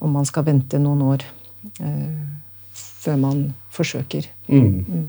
Om 0.00 0.16
man 0.18 0.28
skal 0.28 0.46
vente 0.46 0.80
noen 0.80 1.02
år 1.02 1.26
eh, 1.80 2.24
før 2.74 3.20
man 3.20 3.44
forsøker. 3.72 4.28
Mm. 4.48 4.72
Mm. 4.88 5.04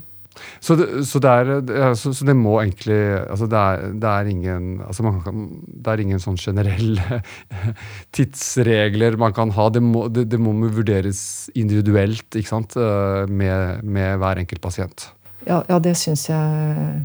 Så, 0.60 0.76
det, 0.78 0.86
så, 1.08 1.20
det 1.22 1.30
er, 1.30 1.94
så, 1.98 2.12
så, 2.14 2.26
det, 2.26 2.34
må 2.38 2.54
egentlig 2.60 2.98
altså 3.24 3.48
det, 3.50 3.58
er, 3.58 3.92
det, 3.98 4.10
er, 4.10 4.30
ingen 4.30 4.68
altså 4.86 5.12
kan, 5.24 5.46
det 5.66 5.92
er 5.92 6.02
ingen 6.04 6.22
sånn 6.22 6.38
generelle 6.38 7.20
tidsregler 8.16 9.18
man 9.20 9.34
kan 9.36 9.52
ha. 9.56 9.68
Det 9.74 9.82
må, 9.82 10.06
det, 10.12 10.40
må 10.40 10.54
vurderes 10.74 11.20
individuelt 11.58 12.38
ikke 12.38 12.52
sant? 12.52 12.78
Eh, 12.78 13.24
med, 13.30 13.84
med 13.84 14.18
hver 14.22 14.42
enkelt 14.44 14.62
pasient. 14.64 15.10
Ja, 15.48 15.62
ja 15.68 15.78
det 15.82 15.96
syns 15.98 16.28
jeg 16.28 17.00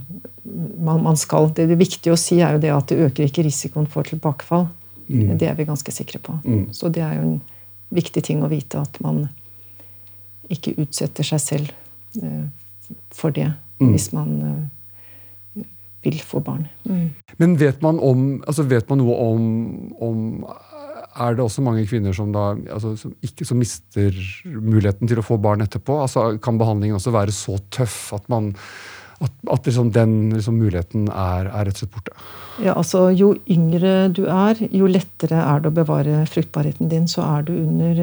man, 0.80 1.04
man, 1.04 1.18
skal. 1.18 1.50
Det, 1.56 1.68
det 1.72 1.80
viktige 1.80 2.14
å 2.14 2.20
si 2.20 2.40
er 2.44 2.58
jo 2.58 2.64
det 2.64 2.74
at 2.74 2.92
det 2.92 3.00
øker 3.08 3.28
ikke 3.28 3.46
risikoen 3.48 3.88
for 3.90 4.08
tilbakefall. 4.08 4.68
Mm. 5.08 5.38
Det 5.40 5.48
er 5.50 5.56
vi 5.58 5.68
ganske 5.68 5.96
sikre 5.96 6.20
på. 6.24 6.36
Mm. 6.44 6.68
Så 6.76 6.92
det 6.94 7.04
er 7.06 7.18
jo 7.20 7.28
en 7.28 7.40
viktig 7.94 8.24
ting 8.26 8.44
å 8.44 8.52
vite 8.52 8.82
at 8.82 9.00
man 9.04 9.26
ikke 10.52 10.76
utsetter 10.82 11.26
seg 11.26 11.42
selv 11.42 11.72
uh, 12.22 12.46
for 13.16 13.34
det 13.36 13.48
mm. 13.80 13.92
hvis 13.94 14.10
man 14.16 14.32
uh, 14.44 15.64
vil 16.04 16.20
få 16.20 16.42
barn. 16.44 16.68
Mm. 16.84 17.08
Men 17.40 17.56
vet 17.60 17.82
man, 17.82 18.00
om, 18.04 18.44
altså 18.48 18.66
vet 18.68 18.90
man 18.92 19.00
noe 19.00 19.16
om, 19.24 19.46
om 20.04 20.24
er 21.14 21.36
det 21.36 21.44
også 21.44 21.64
mange 21.66 21.86
kvinner 21.90 22.16
som, 22.16 22.32
da, 22.34 22.52
altså, 22.74 22.96
som, 22.98 23.14
ikke, 23.26 23.46
som 23.46 23.60
mister 23.62 24.16
muligheten 24.46 25.10
til 25.10 25.22
å 25.22 25.26
få 25.26 25.38
barn 25.42 25.64
etterpå? 25.66 26.00
Altså, 26.02 26.26
kan 26.44 26.60
behandlingen 26.62 26.98
også 26.98 27.14
være 27.14 27.36
så 27.36 27.60
tøff 27.74 27.98
at, 28.18 28.26
man, 28.34 28.52
at, 29.22 29.34
at 29.54 29.70
liksom 29.70 29.92
den 29.96 30.16
liksom, 30.34 30.58
muligheten 30.62 31.10
er, 31.10 31.50
er, 31.52 31.68
rett 31.68 31.78
og 31.78 31.84
slett 31.84 31.94
borte? 31.94 32.16
Ja, 32.64 32.78
altså 32.78 33.08
Jo 33.14 33.34
yngre 33.50 34.10
du 34.14 34.26
er, 34.26 34.62
jo 34.70 34.90
lettere 34.90 35.42
er 35.42 35.62
det 35.62 35.70
å 35.70 35.76
bevare 35.76 36.24
fruktbarheten 36.30 36.90
din. 36.90 37.06
Så 37.10 37.26
er 37.26 37.46
du 37.46 37.54
under 37.58 38.02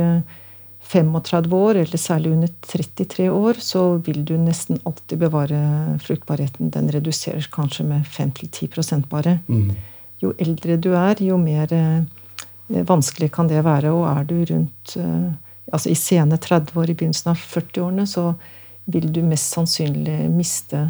35 0.90 1.50
eh, 1.50 1.58
år, 1.58 1.82
eller 1.82 2.04
særlig 2.04 2.34
under 2.36 2.54
33 2.66 3.28
år, 3.34 3.60
så 3.62 3.84
vil 4.06 4.22
du 4.26 4.36
nesten 4.38 4.78
alltid 4.86 5.22
bevare 5.26 5.60
fruktbarheten. 6.06 6.70
Den 6.74 6.90
reduseres 6.94 7.50
kanskje 7.50 7.90
med 7.90 8.06
5-10 8.06 9.06
bare. 9.10 9.40
Mm. 9.50 9.74
Jo 10.20 10.34
eldre 10.38 10.76
du 10.76 10.90
er, 10.92 11.22
jo 11.24 11.38
mer 11.40 11.70
eh, 11.72 12.02
Eh, 12.29 12.29
vanskelig 12.70 13.30
kan 13.34 13.50
det 13.50 13.64
være. 13.66 13.92
Og 13.92 14.06
er 14.10 14.26
du 14.28 14.38
rundt 14.52 14.96
eh, 14.96 15.28
altså 15.72 15.92
i 15.92 15.98
sene 15.98 16.38
30 16.38 16.78
år, 16.78 16.90
i 16.90 16.96
begynnelsen 16.96 17.32
av 17.32 17.42
40-årene, 17.42 18.06
så 18.08 18.32
vil 18.90 19.10
du 19.12 19.22
mest 19.26 19.54
sannsynlig 19.54 20.24
miste 20.32 20.88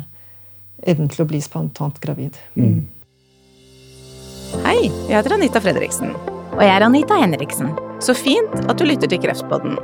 evnen 0.88 1.10
til 1.12 1.25
å 1.25 1.28
bli 1.28 1.40
spontant 1.44 2.00
gravid. 2.00 2.38
Mm. 2.56 2.82
Hei, 4.64 4.88
jeg 4.88 5.14
heter 5.14 5.37
Anita 5.37 5.62
Fredriksen. 5.62 6.14
Og 6.56 6.62
jeg 6.64 6.72
er 6.75 6.84
Anita 6.84 7.18
Henriksen. 7.20 7.72
Så 8.02 8.16
fint 8.16 8.54
at 8.64 8.78
du 8.80 8.87
lytter 8.88 9.10
til 9.10 9.20
Kreftpodden. 9.22 9.76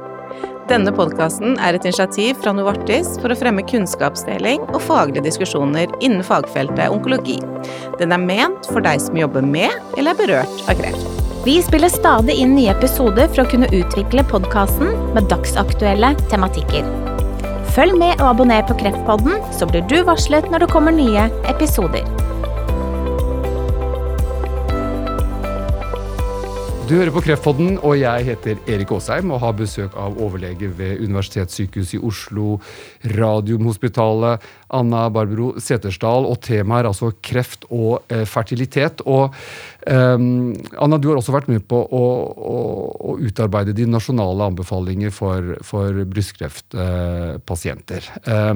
Denne 0.66 0.90
podkasten 0.90 1.54
er 1.62 1.76
et 1.76 1.84
initiativ 1.86 2.40
fra 2.42 2.50
Novartis 2.56 3.12
for 3.22 3.30
å 3.30 3.36
fremme 3.38 3.62
kunnskapsdeling 3.70 4.64
og 4.72 4.80
faglige 4.82 5.22
diskusjoner 5.28 5.92
innen 6.00 6.26
fagfeltet 6.26 6.90
onkologi. 6.90 7.38
Den 8.00 8.16
er 8.16 8.24
ment 8.24 8.66
for 8.72 8.82
deg 8.82 9.04
som 9.04 9.20
jobber 9.20 9.46
med 9.46 9.70
eller 9.94 10.16
er 10.16 10.24
berørt 10.24 10.66
av 10.66 10.82
kreft. 10.82 11.15
Vi 11.46 11.62
spiller 11.62 11.88
stadig 11.88 12.34
inn 12.42 12.56
nye 12.56 12.72
episoder 12.72 13.28
for 13.30 13.44
å 13.44 13.50
kunne 13.52 13.68
utvikle 13.70 14.24
podkasten 14.26 14.88
med 15.14 15.28
dagsaktuelle 15.30 16.10
tematikker. 16.26 16.88
Følg 17.76 17.94
med 18.00 18.18
og 18.18 18.32
abonner 18.32 18.66
på 18.66 18.74
Kreftpodden, 18.80 19.38
så 19.54 19.70
blir 19.70 19.86
du 19.86 20.00
varslet 20.08 20.50
når 20.50 20.64
det 20.64 20.72
kommer 20.74 20.98
nye 20.98 21.28
episoder. 21.46 22.25
Du 26.86 26.92
hører 26.94 27.10
på 27.10 27.18
Kreftpodden, 27.24 27.80
og 27.82 27.96
jeg 27.98 28.22
heter 28.28 28.60
Erik 28.70 28.92
Aasheim 28.94 29.32
og 29.34 29.40
har 29.42 29.56
besøk 29.58 29.90
av 29.98 30.14
overlege 30.22 30.68
ved 30.78 31.00
Universitetssykehuset 31.02 31.96
i 31.96 31.98
Oslo, 32.06 32.60
Radiumhospitalet, 33.10 34.38
Anna 34.78 35.00
Barbro 35.10 35.48
Setersdal, 35.58 36.28
og 36.30 36.38
temaet 36.46 36.84
er 36.84 36.88
altså 36.92 37.10
kreft 37.26 37.66
og 37.74 38.06
eh, 38.06 38.22
fertilitet. 38.30 39.02
Og 39.02 39.34
um, 39.82 40.54
Anna, 40.78 41.02
du 41.02 41.10
har 41.10 41.18
også 41.18 41.34
vært 41.34 41.50
med 41.50 41.66
på 41.66 41.74
å, 41.74 42.06
å, 42.54 42.56
å 43.10 43.18
utarbeide 43.18 43.74
de 43.74 43.90
nasjonale 43.90 44.46
anbefalinger 44.52 45.10
for, 45.10 45.58
for 45.66 45.90
brystkreftpasienter. 46.14 48.12
Eh, 48.22 48.54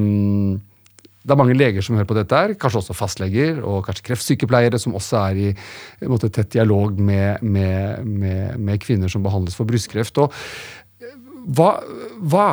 det 1.20 1.34
er 1.34 1.36
mange 1.36 1.56
leger 1.56 1.84
som 1.84 1.98
hører 1.98 2.08
på 2.08 2.16
dette, 2.16 2.36
her, 2.36 2.54
kanskje 2.56 2.80
også 2.80 2.96
fastleger 2.96 3.58
og 3.60 3.82
kanskje 3.84 4.06
kreftsykepleiere, 4.08 4.80
som 4.80 4.96
også 4.96 5.18
er 5.26 5.40
i 5.42 6.08
måte, 6.08 6.30
tett 6.32 6.52
dialog 6.54 6.96
med, 6.96 7.42
med, 7.44 8.06
med, 8.06 8.56
med, 8.56 8.80
kvinner 8.80 9.12
som 9.12 9.24
behandles 9.24 9.58
for 9.58 9.68
brystkreft. 9.68 10.16
Og 10.22 10.32
eh, 11.04 11.18
hva, 11.56 11.74
hva, 12.24 12.46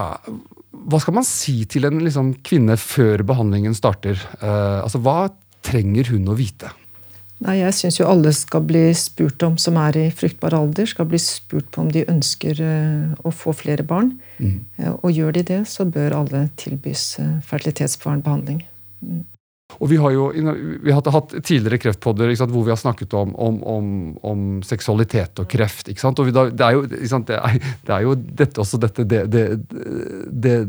hva 0.87 0.99
skal 1.03 1.15
man 1.15 1.27
si 1.27 1.61
til 1.71 1.87
en 1.87 2.03
liksom, 2.03 2.33
kvinne 2.47 2.75
før 2.81 3.23
behandlingen 3.27 3.77
starter? 3.77 4.19
Uh, 4.41 4.83
altså, 4.83 4.99
Hva 5.03 5.29
trenger 5.67 6.11
hun 6.11 6.27
å 6.27 6.35
vite? 6.37 6.73
Nei, 7.45 7.59
Jeg 7.59 7.73
syns 7.77 7.99
jo 7.99 8.07
alle 8.09 8.31
skal 8.33 8.63
bli 8.65 8.87
spurt 8.97 9.43
om, 9.45 9.59
som 9.61 9.77
er 9.77 9.97
i 9.99 10.05
fruktbar 10.09 10.55
alder, 10.57 10.87
skal 10.89 11.05
bli 11.09 11.19
spurt 11.21 11.69
på 11.73 11.83
om 11.83 11.91
de 11.93 12.01
ønsker 12.09 12.57
uh, 12.63 13.13
å 13.21 13.33
få 13.33 13.53
flere 13.53 13.85
barn. 13.85 14.15
Mm. 14.41 14.55
Uh, 14.79 14.93
og 14.95 15.11
gjør 15.13 15.37
de 15.37 15.43
det, 15.51 15.61
så 15.69 15.85
bør 15.85 16.17
alle 16.23 16.47
tilbys 16.57 17.19
uh, 17.21 17.37
fertilitetsbarnbehandling. 17.45 18.63
Mm. 19.05 19.21
Og 19.75 19.89
Vi 19.91 19.97
har 19.99 20.13
jo 20.15 20.29
vi 20.31 20.93
har 20.95 21.03
hatt 21.11 21.33
tidligere 21.43 21.77
kreftpodder 21.81 22.31
hvor 22.39 22.63
vi 22.65 22.71
har 22.71 22.79
snakket 22.79 23.13
om, 23.13 23.33
om, 23.35 23.57
om, 23.67 23.89
om 24.25 24.45
seksualitet 24.65 25.41
og 25.43 25.49
kreft. 25.51 25.91
sant? 25.99 26.19
Og 26.19 26.31
da, 26.33 26.47
det, 26.49 26.63
er 26.65 26.77
jo, 26.77 26.85
det, 26.87 27.35
er, 27.35 27.59
det, 27.59 27.93
er 27.93 28.05
jo, 28.05 28.15
dette 28.15 28.63
også 28.63 28.79
dette 28.81 29.03
det, 29.03 29.25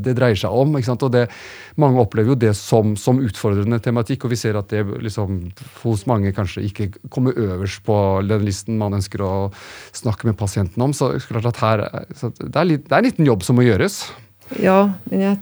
det, 0.03 0.17
dreier 0.19 0.37
seg 0.37 0.51
om. 0.51 0.77
sant? 0.83 1.07
Og 1.07 1.15
Mange 1.79 2.03
opplever 2.03 2.35
jo 2.35 2.39
det 2.43 2.53
som, 2.59 2.97
som 2.99 3.23
utfordrende 3.23 3.79
tematikk, 3.81 4.27
og 4.27 4.35
vi 4.35 4.41
ser 4.41 4.59
at 4.59 4.75
det 4.75 4.83
liksom, 5.07 5.45
hos 5.85 6.05
mange 6.11 6.35
kanskje 6.35 6.67
ikke 6.67 6.91
kommer 7.09 7.39
øverst 7.39 7.85
på 7.87 7.97
den 8.27 8.43
listen 8.45 8.81
man 8.83 8.99
ønsker 8.99 9.23
å 9.23 9.35
snakke 9.95 10.27
med 10.27 10.37
pasienten 10.41 10.83
om. 10.83 10.93
Så 10.93 11.15
her, 11.63 11.87
så 12.19 12.35
det, 12.35 12.51
er 12.51 12.73
litt, 12.75 12.89
det 12.89 12.97
er 12.97 12.99
en 12.99 13.13
liten 13.13 13.31
jobb 13.31 13.47
som 13.47 13.57
må 13.57 13.65
gjøres. 13.69 14.03
Ja, 14.59 14.89
men 15.07 15.23
jeg 15.23 15.39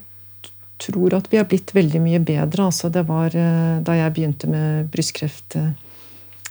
tror 0.87 1.16
at 1.16 1.29
vi 1.33 1.40
har 1.40 1.49
blitt 1.51 1.75
veldig 1.77 2.01
mye 2.03 2.20
bedre. 2.22 2.68
Altså, 2.68 2.90
det 2.92 3.07
var 3.09 3.35
eh, 3.37 3.83
Da 3.87 3.96
jeg 3.99 4.14
begynte 4.16 4.51
med 4.51 4.90
brystkreft, 4.92 5.57
eh, 5.59 5.72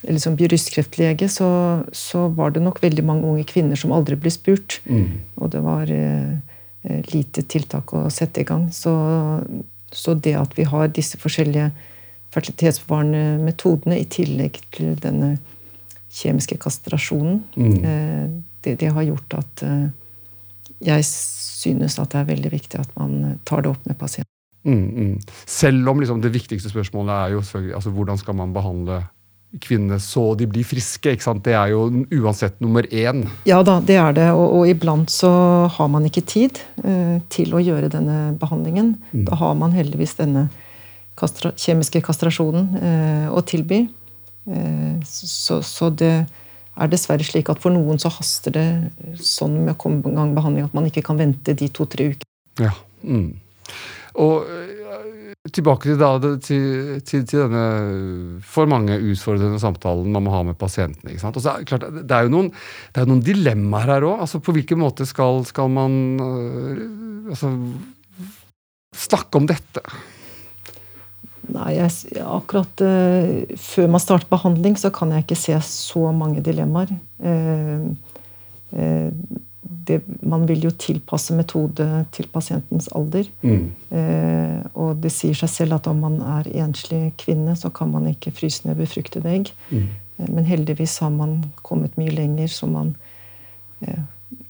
eller 0.06 0.22
som 0.22 0.36
brystkreftlege, 0.38 1.30
så, 1.32 1.48
så, 1.92 2.28
var 2.28 2.54
det 2.54 2.62
nok 2.62 2.82
veldig 2.84 3.06
mange 3.06 3.26
unge 3.26 3.46
kvinner 3.50 3.80
som 3.80 3.94
aldri 3.96 4.18
ble 4.20 4.34
spurt. 4.34 4.80
Mm. 4.86 5.24
Og 5.40 5.52
det 5.56 5.64
var 5.66 5.92
eh, 5.92 6.36
eh 6.86 7.02
lite 7.14 7.42
tiltak 7.50 7.94
å 7.94 8.06
sette 8.14 8.44
i 8.44 8.48
gang. 8.48 8.70
Så, 8.74 8.94
så, 9.92 10.14
det 10.14 10.36
at 10.38 10.58
vi 10.58 10.68
har 10.70 10.94
disse 10.94 11.18
forskjellige 11.18 11.72
fertilitetsbevarende 12.36 13.40
metodene 13.46 14.00
i 14.02 14.08
tillegg 14.12 14.60
til 14.76 14.96
denne 15.02 15.38
kjemiske 16.16 16.58
kastrasjonen, 16.62 17.44
mm. 17.56 17.78
eh, 17.84 18.26
det, 18.64 18.80
det, 18.82 18.92
har 18.96 19.08
gjort 19.08 19.38
at 19.40 19.64
eh, 19.66 19.88
jeg 20.86 21.08
synes 21.66 22.00
at 22.02 22.14
det 22.14 22.22
er 22.22 22.32
veldig 22.32 22.54
viktig 22.54 22.80
at 22.82 22.96
man 23.00 23.40
tar 23.48 23.66
det 23.66 23.74
opp 23.74 23.90
med 23.90 24.00
pasienten. 24.00 24.32
Mm, 24.66 24.86
mm. 24.90 25.18
Selv 25.46 25.92
om 25.92 26.00
liksom, 26.02 26.24
det 26.24 26.34
viktigste 26.34 26.72
spørsmålet 26.72 27.14
er 27.14 27.36
jo 27.36 27.44
altså, 27.78 27.92
hvordan 27.94 28.18
skal 28.18 28.38
man 28.40 28.54
behandle 28.56 29.04
kvinnene 29.62 30.00
så 30.04 30.34
de 30.36 30.48
blir 30.50 30.66
friske. 30.68 31.14
ikke 31.14 31.24
sant? 31.24 31.44
Det 31.46 31.54
er 31.56 31.72
jo 31.72 31.88
uansett 32.18 32.58
nummer 32.64 32.86
én. 32.92 33.26
Ja 33.48 33.62
da, 33.64 33.78
det 33.80 33.98
er 34.02 34.16
det. 34.18 34.30
Og, 34.36 34.60
og 34.60 34.70
iblant 34.70 35.12
så 35.14 35.32
har 35.72 35.92
man 35.92 36.08
ikke 36.08 36.26
tid 36.28 36.60
eh, 36.84 37.20
til 37.32 37.56
å 37.56 37.62
gjøre 37.64 37.92
denne 37.94 38.36
behandlingen. 38.42 38.96
Mm. 39.14 39.26
Da 39.30 39.40
har 39.40 39.56
man 39.60 39.76
heldigvis 39.76 40.18
denne 40.20 40.48
kastra 41.16 41.54
kjemiske 41.56 42.02
kastrasjonen 42.04 42.74
eh, 42.82 43.28
å 43.32 43.44
tilby. 43.48 43.86
Eh, 44.50 44.98
så, 45.08 45.62
så 45.64 45.92
det 45.94 46.26
er 46.76 46.92
dessverre 46.92 47.26
slik 47.26 47.50
at 47.52 47.62
for 47.64 47.74
noen 47.76 48.00
så 48.02 48.12
haster 48.14 48.56
det 48.56 48.68
sånn 49.22 49.62
med 49.64 49.76
å 49.76 49.80
komme 49.80 50.04
i 50.04 50.16
gang 50.16 50.36
behandling 50.36 50.68
at 50.68 50.76
man 50.78 50.88
ikke 50.90 51.06
kan 51.06 51.20
vente 51.20 51.56
de 51.58 51.70
to-tre 51.74 52.12
ukene. 52.14 52.32
Ja. 52.62 52.74
Mm. 53.06 53.34
Og 54.24 54.48
eh, 54.48 54.76
tilbake 55.54 55.92
til, 55.92 56.00
da, 56.00 56.12
til, 56.42 57.02
til, 57.06 57.26
til, 57.28 57.44
denne 57.46 57.66
for 58.46 58.70
mange 58.70 58.98
utfordrende 59.12 59.60
samtalen 59.62 60.12
man 60.14 60.26
må 60.26 60.34
ha 60.34 60.42
med 60.48 60.58
pasientene. 60.60 61.14
ikke 61.14 61.24
sant? 61.24 61.38
Og 61.40 61.46
så 61.46 61.54
er 61.56 61.68
klart, 61.70 61.86
det 61.96 62.16
er 62.16 62.28
jo 62.28 62.34
noen, 62.34 62.50
er 62.96 63.10
noen 63.10 63.24
dilemmaer 63.26 63.96
her 63.96 64.08
òg. 64.08 64.26
Altså, 64.26 64.42
på 64.44 64.56
hvilken 64.56 64.82
måte 64.82 65.08
skal, 65.10 65.44
skal 65.48 65.72
man 65.72 66.00
øh, 66.24 66.82
altså, 67.36 67.54
snakke 69.06 69.42
om 69.42 69.50
dette? 69.52 69.84
Nei, 71.54 71.72
jeg, 71.78 72.22
akkurat 72.26 72.84
uh, 72.84 73.58
før 73.60 73.90
man 73.92 74.02
starter 74.02 74.30
behandling, 74.32 74.78
så 74.80 74.92
kan 74.94 75.12
jeg 75.14 75.26
ikke 75.26 75.38
se 75.40 75.58
så 75.68 76.12
mange 76.16 76.44
dilemmaer. 76.46 76.94
Uh, 77.20 77.92
uh, 78.76 79.42
det, 79.86 80.00
man 80.26 80.48
vil 80.50 80.66
jo 80.66 80.72
tilpasse 80.82 81.36
metode 81.38 81.86
til 82.16 82.30
pasientens 82.34 82.88
alder. 82.98 83.28
Mm. 83.46 83.68
Og 84.74 84.96
det 84.98 85.12
sier 85.14 85.38
seg 85.38 85.52
selv 85.52 85.76
at 85.78 85.90
om 85.92 86.00
man 86.02 86.16
er 86.26 86.50
enslig 86.64 87.12
kvinne, 87.22 87.54
så 87.54 87.70
kan 87.70 87.92
man 87.94 88.08
ikke 88.10 88.34
fryse 88.34 88.66
ned 88.66 88.80
befruktede 88.80 89.30
egg. 89.30 89.52
Mm. 89.70 89.86
Men 90.26 90.50
heldigvis 90.50 90.98
har 91.06 91.14
man 91.14 91.38
kommet 91.62 92.00
mye 92.02 92.16
lenger, 92.18 92.50
så 92.50 92.70
man 92.70 92.96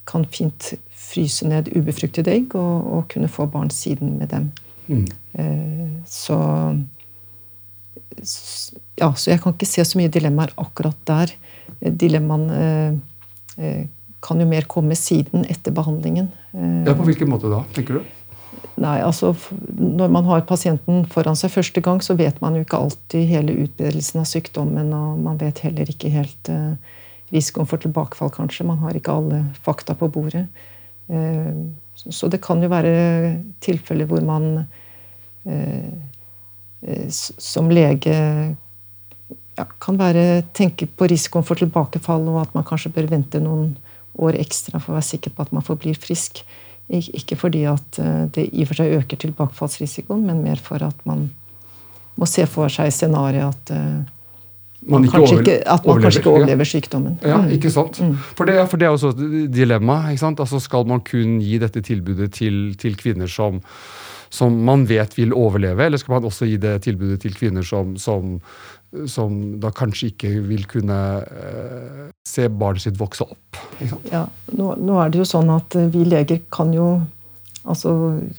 kan 0.07 0.25
fint 0.31 0.71
fryse 0.95 1.47
ned 1.47 1.69
ubefruktede 1.75 2.31
egg 2.31 2.55
og, 2.55 2.87
og, 2.93 3.05
kunne 3.11 3.27
få 3.31 3.45
barn 3.45 3.69
siden 3.69 4.17
med 4.19 4.31
dem. 4.31 4.51
Mm. 4.87 5.07
Eh, 5.35 5.87
så 6.05 6.37
ja, 8.95 9.09
så 9.11 9.31
jeg 9.33 9.41
kan 9.43 9.55
ikke 9.55 9.67
se 9.67 9.83
så 9.85 9.99
mye 9.99 10.11
dilemmaer 10.11 10.53
akkurat 10.61 10.97
der. 11.07 11.33
Eh, 11.79 11.91
dilemmaene 11.91 12.59
eh, 13.59 13.85
kan 14.25 14.41
jo 14.41 14.47
mer 14.49 14.67
komme 14.71 14.95
siden 14.97 15.45
etter 15.51 15.75
behandlingen. 15.75 16.31
Ja, 16.55 16.95
På 16.95 17.05
hvilken 17.05 17.29
måte 17.29 17.51
da, 17.51 17.61
tenker 17.75 17.99
du? 17.99 18.13
Nei, 18.81 18.97
altså 19.05 19.33
Når 19.77 20.09
man 20.11 20.25
har 20.27 20.41
pasienten 20.47 21.03
foran 21.11 21.37
seg 21.39 21.53
første 21.53 21.83
gang, 21.83 22.01
så 22.03 22.15
vet 22.17 22.39
man 22.41 22.55
jo 22.57 22.63
ikke 22.65 22.79
alltid 22.79 23.27
hele 23.29 23.55
utbredelsen 23.65 24.23
av 24.23 24.27
sykdommen, 24.27 24.89
og 24.95 25.19
man 25.23 25.37
vet 25.39 25.61
heller 25.63 25.91
ikke 25.91 26.11
helt 26.11 26.49
risikoen 27.31 27.69
for 27.69 27.81
tilbakefall, 27.81 28.31
kanskje. 28.33 28.65
Man 28.67 28.81
har 28.81 28.97
ikke 28.97 29.13
alle 29.13 29.43
fakta 29.63 29.95
på 29.99 30.09
bordet. 30.11 30.47
Så 31.95 32.27
det 32.31 32.41
kan 32.43 32.63
jo 32.63 32.71
være 32.71 32.95
tilfeller 33.63 34.09
hvor 34.09 34.25
man 34.25 34.65
som 37.13 37.67
lege 37.69 38.15
ja, 39.55 39.65
kan 39.81 39.97
være, 39.99 40.43
tenke 40.55 40.87
på 40.87 41.07
risikoen 41.09 41.45
for 41.47 41.59
tilbakefall, 41.59 42.27
og 42.33 42.41
at 42.43 42.55
man 42.57 42.65
kanskje 42.67 42.93
bør 42.95 43.09
vente 43.13 43.41
noen 43.43 43.75
år 44.21 44.37
ekstra 44.39 44.79
for 44.79 44.93
å 44.93 44.99
være 44.99 45.09
sikker 45.09 45.35
på 45.35 45.45
at 45.45 45.53
man 45.55 45.65
forblir 45.65 45.97
frisk. 45.99 46.43
Ikke 46.89 47.37
fordi 47.39 47.63
at 47.69 47.99
eh, 48.01 48.25
det 48.35 48.49
i 48.51 48.63
og 48.63 48.69
for 48.69 48.81
seg 48.81 48.97
øker 48.99 49.21
tilbakefallsrisikoen, 49.23 50.25
men 50.27 50.43
mer 50.45 50.61
for 50.61 50.83
at 50.85 50.99
man 51.09 51.29
må 52.15 52.27
se 52.29 52.45
for 52.47 52.71
seg 52.71 52.91
scenarioet 52.93 53.55
at 53.55 53.73
eh, 53.73 54.03
man, 54.85 55.01
man 55.01 55.09
kanskje 55.09 55.39
ikke, 55.41 55.55
at 55.73 55.87
man 55.87 56.03
kanskje 56.03 56.21
ikke 56.21 56.33
overlever 56.35 56.69
sykdommen. 56.69 57.17
Ja, 57.25 57.39
mm. 57.41 57.55
ikke 57.57 57.71
sant? 57.73 57.99
Mm. 58.03 58.13
For, 58.37 58.45
det, 58.45 58.59
for, 58.69 58.77
det, 58.77 58.85
er 58.87 58.93
også 58.93 59.15
et 59.15 59.49
dilemma. 59.55 60.03
ikke 60.11 60.21
sant? 60.21 60.43
Altså 60.43 60.61
Skal 60.61 60.85
man 60.87 61.01
kun 61.05 61.39
gi 61.41 61.57
dette 61.63 61.81
tilbudet 61.85 62.29
til, 62.37 62.75
til 62.79 62.99
kvinner 62.99 63.31
som, 63.31 63.63
som, 64.35 64.55
man 64.67 64.83
vet 64.89 65.15
vil 65.17 65.33
overleve, 65.35 65.87
eller 65.87 66.01
skal 66.01 66.17
man 66.17 66.27
også 66.27 66.49
gi 66.49 66.59
det 66.61 66.77
tilbudet 66.85 67.21
til 67.23 67.37
kvinner 67.37 67.65
som, 67.65 67.95
som 68.01 68.39
som 69.09 69.35
da 69.59 69.71
kanskje 69.75 70.11
ikke 70.13 70.31
vil 70.47 70.63
kunne 70.69 70.97
eh, 71.25 72.07
se 72.27 72.47
barnet 72.51 72.85
sitt 72.85 72.99
vokse 72.99 73.27
opp. 73.27 73.59
Ja, 74.11 74.25
nå, 74.55 74.71
nå, 74.79 74.97
er 75.01 75.11
det 75.11 75.21
jo 75.21 75.27
sånn 75.27 75.51
at 75.53 75.75
eh, 75.77 75.89
vi 75.91 76.05
leger 76.07 76.41
kan 76.53 76.73
jo 76.75 76.89
altså, 77.65 77.91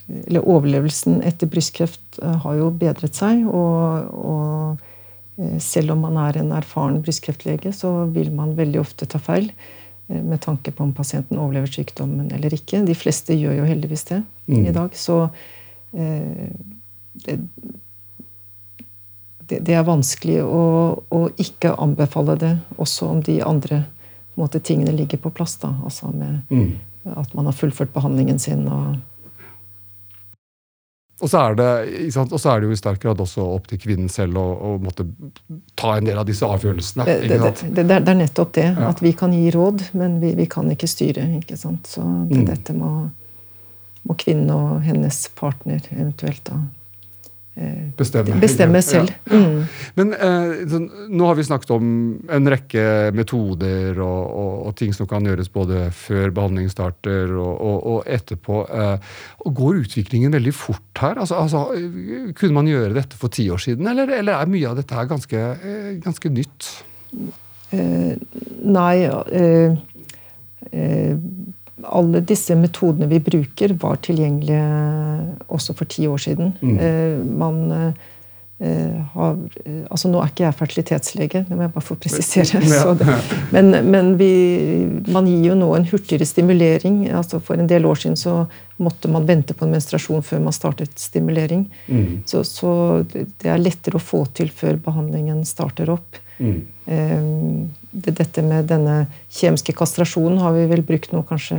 Eller 0.06 0.44
overlevelsen 0.46 1.20
etter 1.26 1.50
brystkreft 1.50 2.20
eh, 2.22 2.36
har 2.44 2.60
jo 2.60 2.70
bedret 2.70 3.18
seg. 3.18 3.44
Og, 3.46 4.12
og 4.16 5.42
eh, 5.42 5.58
selv 5.62 5.96
om 5.96 6.06
man 6.06 6.20
er 6.28 6.40
en 6.40 6.54
erfaren 6.56 7.02
brystkreftlege, 7.04 7.74
så 7.76 8.06
vil 8.14 8.32
man 8.34 8.56
veldig 8.58 8.80
ofte 8.82 9.08
ta 9.10 9.20
feil 9.22 9.50
med 10.06 10.38
tanke 10.38 10.70
på 10.70 10.84
om 10.84 10.92
pasienten 10.94 11.38
overlever 11.42 11.66
sykdommen 11.66 12.28
eller 12.30 12.54
ikke. 12.54 12.84
De 12.86 12.94
fleste 12.94 13.34
gjør 13.34 13.56
jo 13.58 13.64
heldigvis 13.66 14.06
det 14.12 14.20
mm. 14.46 14.60
i 14.60 14.74
dag. 14.74 14.92
Så 14.94 15.24
det, 15.92 17.36
det, 19.48 19.58
det, 19.58 19.74
er 19.74 19.86
vanskelig 19.86 20.40
å, 20.44 20.62
å, 21.08 21.20
ikke 21.40 21.74
anbefale 21.78 22.36
det, 22.40 22.54
også 22.76 23.10
om 23.14 23.22
de 23.24 23.40
andre 23.44 23.84
måte, 24.36 24.60
tingene 24.60 24.92
ligger 24.96 25.22
på 25.22 25.32
plass. 25.32 25.56
Da. 25.62 25.72
Altså 25.84 26.10
med 26.12 26.42
mm. 26.50 27.12
at 27.16 27.36
man 27.36 27.48
har 27.48 27.56
fullført 27.56 27.94
behandlingen 27.94 28.38
sin. 28.42 28.66
og 28.68 28.96
og 31.16 31.30
så, 31.30 31.54
det, 31.56 31.66
og 32.12 32.40
så, 32.40 32.50
er 32.50 32.60
det, 32.60 32.66
jo 32.68 32.74
i 32.74 32.76
sterk 32.76 33.00
grad 33.00 33.20
også 33.24 33.44
opp 33.48 33.70
til 33.70 33.78
kvinnen 33.80 34.10
selv 34.12 34.36
å, 34.36 34.42
å 34.52 34.72
måtte 34.76 35.06
ta 35.72 35.94
en 35.96 36.04
del 36.04 36.18
av 36.20 36.26
disse 36.28 36.44
avgjørelsene. 36.44 37.06
Det, 37.08 37.38
det, 37.72 37.86
det 37.88 37.96
er 37.96 38.18
nettopp 38.18 38.52
det. 38.58 38.66
Ja. 38.68 38.90
At 38.90 39.00
vi 39.00 39.14
kan 39.16 39.32
gi 39.32 39.48
råd, 39.54 39.86
men 39.96 40.18
vi, 40.20 40.34
vi 40.36 40.44
kan 40.52 40.68
ikke 40.72 40.90
styre. 40.90 41.24
ikke 41.38 41.56
sant? 41.56 41.88
Så 41.88 42.04
mm. 42.04 42.42
dette 42.50 42.76
må, 42.76 42.90
må 44.06 44.16
kvinnen 44.18 44.50
og 44.54 44.82
hennes 44.86 45.26
partner 45.38 45.82
eventuelt 45.92 46.44
da 46.46 46.60
bestemme, 47.96 48.36
bestemme 48.40 48.82
selv. 48.84 49.12
Ja. 49.24 49.38
Mm. 49.38 49.62
Men 49.96 50.12
eh, 50.12 50.50
så, 50.68 50.80
nå 51.08 51.28
har 51.28 51.38
vi 51.38 51.46
snakket 51.46 51.70
om 51.72 51.86
en 52.32 52.50
rekke 52.52 52.84
metoder 53.16 53.96
og, 53.96 54.20
og, 54.26 54.52
og, 54.66 54.74
ting 54.76 54.92
som 54.92 55.08
kan 55.08 55.24
gjøres 55.24 55.48
både 55.52 55.86
før 55.96 56.34
behandling 56.36 56.68
starter 56.72 57.32
og, 57.32 57.56
og 57.94 58.10
etterpå. 58.12 58.60
Eh, 58.68 59.16
går 59.46 59.80
utviklingen 59.86 60.36
veldig 60.36 60.52
fort 60.56 61.00
her? 61.00 61.16
Altså, 61.24 61.40
altså, 61.40 61.64
kunne 62.36 62.58
man 62.58 62.68
gjøre 62.68 62.92
dette 62.98 63.16
for 63.16 63.32
ti 63.32 63.48
år 63.52 63.62
siden, 63.62 63.88
eller, 63.88 64.12
eller 64.18 64.36
er 64.36 64.52
mye 64.52 64.68
av 64.68 64.76
dette 64.82 64.98
her 64.98 65.08
ganske, 65.08 65.48
eh, 65.56 65.90
ganske 66.04 66.32
nytt? 66.36 66.70
Eh, 67.72 68.12
nei 68.66 68.94
eh, 69.08 69.72
eh, 70.70 71.16
alle 71.84 72.22
disse 72.24 72.56
metodene 72.56 73.08
vi 73.10 73.20
bruker, 73.20 73.76
var 73.80 73.98
tilgjengelige 74.04 74.66
også 75.52 75.76
for 75.76 75.88
ti 75.92 76.06
år 76.08 76.20
siden. 76.22 76.54
Mm. 76.60 76.76
Eh, 76.80 77.16
man 77.36 77.58
eh, 77.76 78.04
har 79.12 79.34
altså 79.92 80.08
Nå 80.08 80.20
er 80.22 80.30
ikke 80.30 80.46
jeg 80.46 80.56
fertilitetslege, 80.56 81.42
det 81.44 81.56
må 81.56 81.66
jeg 81.66 81.72
bare 81.74 81.84
få 81.84 81.98
presisere. 82.00 82.62
Det, 82.96 83.16
men, 83.52 83.68
men 83.84 84.14
vi, 84.16 84.30
man 85.12 85.28
gir 85.28 85.50
jo 85.50 85.58
nå 85.58 85.68
en 85.76 85.84
hurtigere 85.90 86.24
stimulering. 86.24 87.02
altså 87.12 87.42
For 87.44 87.60
en 87.60 87.68
del 87.68 87.84
år 87.84 88.00
siden 88.00 88.16
så 88.16 88.38
måtte 88.80 89.12
man 89.12 89.28
vente 89.28 89.52
på 89.52 89.66
en 89.66 89.76
menstruasjon 89.76 90.24
før 90.24 90.40
man 90.48 90.56
startet 90.56 90.96
stimulering. 91.00 91.66
Mm. 91.88 92.22
Så, 92.24 92.44
så, 92.48 92.70
det 93.12 93.52
er 93.52 93.60
lettere 93.60 94.00
å 94.00 94.06
få 94.06 94.24
til 94.36 94.48
før 94.48 94.80
behandlingen 94.80 95.44
starter 95.44 95.92
opp. 95.92 96.16
Mm. 96.40 96.56
Um, 96.86 97.68
dette 97.96 98.44
med 98.44 98.68
denne 98.70 99.06
kjemiske 99.32 99.72
kastrasjonen 99.76 100.40
har 100.42 100.54
vi 100.56 100.66
vel 100.70 100.84
brukt 100.86 101.14
nå 101.14 101.22
kanskje 101.28 101.58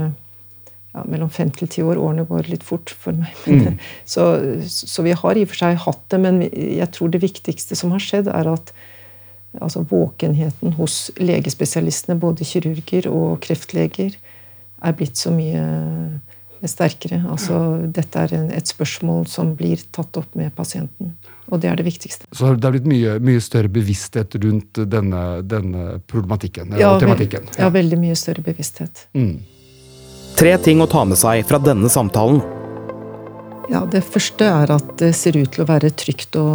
ja, 0.97 1.03
mellom 1.05 1.31
fem 1.33 1.49
til 1.53 1.69
ti 1.71 1.85
år. 1.85 1.99
Årene 2.01 2.27
går 2.29 2.51
litt 2.51 2.65
fort 2.65 2.93
for 2.93 3.17
meg. 3.17 3.33
Mm. 3.49 3.79
så, 4.13 4.27
så, 4.67 5.05
vi 5.05 5.15
har 5.17 5.37
i 5.37 5.47
og 5.47 5.51
for 5.51 5.63
seg 5.63 5.81
hatt 5.85 6.05
det, 6.13 6.21
men 6.23 6.43
jeg 6.51 6.89
tror 6.95 7.11
det 7.13 7.23
viktigste 7.25 7.77
som 7.79 7.93
har 7.95 8.03
skjedd, 8.03 8.29
er 8.31 8.51
at 8.53 8.73
altså, 9.59 9.83
våkenheten 9.89 10.77
hos 10.77 11.07
legespesialistene, 11.17 12.19
både 12.21 12.47
kirurger 12.47 13.09
og 13.11 13.39
kreftleger, 13.45 14.17
er 14.85 14.97
blitt 14.97 15.17
så 15.17 15.33
mye 15.33 15.63
sterkere. 16.65 17.19
Altså, 17.29 17.57
dette 17.93 18.23
er 18.25 18.33
et 18.57 18.69
spørsmål 18.69 19.27
som 19.29 19.53
blir 19.59 19.81
tatt 19.93 20.17
opp 20.17 20.33
med 20.39 20.53
pasienten. 20.57 21.13
Og 21.47 21.61
det 21.63 21.69
er 21.71 21.77
det 21.79 21.85
viktigste. 21.87 22.27
Så 22.35 22.55
det 22.55 22.65
har 22.65 22.73
blitt 22.75 22.89
mye, 22.89 23.17
mye 23.23 23.41
større 23.43 23.71
bevissthet 23.71 24.35
rundt 24.43 24.81
denne, 24.89 25.23
denne 25.47 25.99
problematikken 26.09 26.75
ja, 26.75 26.95
og 26.95 27.03
tematikken? 27.03 27.47
Ja. 27.55 27.67
ja. 27.67 27.71
veldig 27.77 27.99
mye 28.01 28.17
større 28.19 28.43
bevissthet. 28.43 29.07
Mm. 29.15 29.37
Tre 30.37 30.53
ting 30.61 30.81
å 30.83 30.89
ta 30.89 31.05
med 31.07 31.17
seg 31.17 31.45
fra 31.49 31.59
denne 31.61 31.89
samtalen. 31.89 32.41
Ja, 33.71 33.83
Det 33.85 34.03
første 34.05 34.47
er 34.47 34.71
at 34.71 34.93
det 35.01 35.11
ser 35.17 35.35
ut 35.35 35.51
til 35.55 35.65
å 35.65 35.67
være 35.67 35.91
trygt 35.91 36.37
å, 36.39 36.47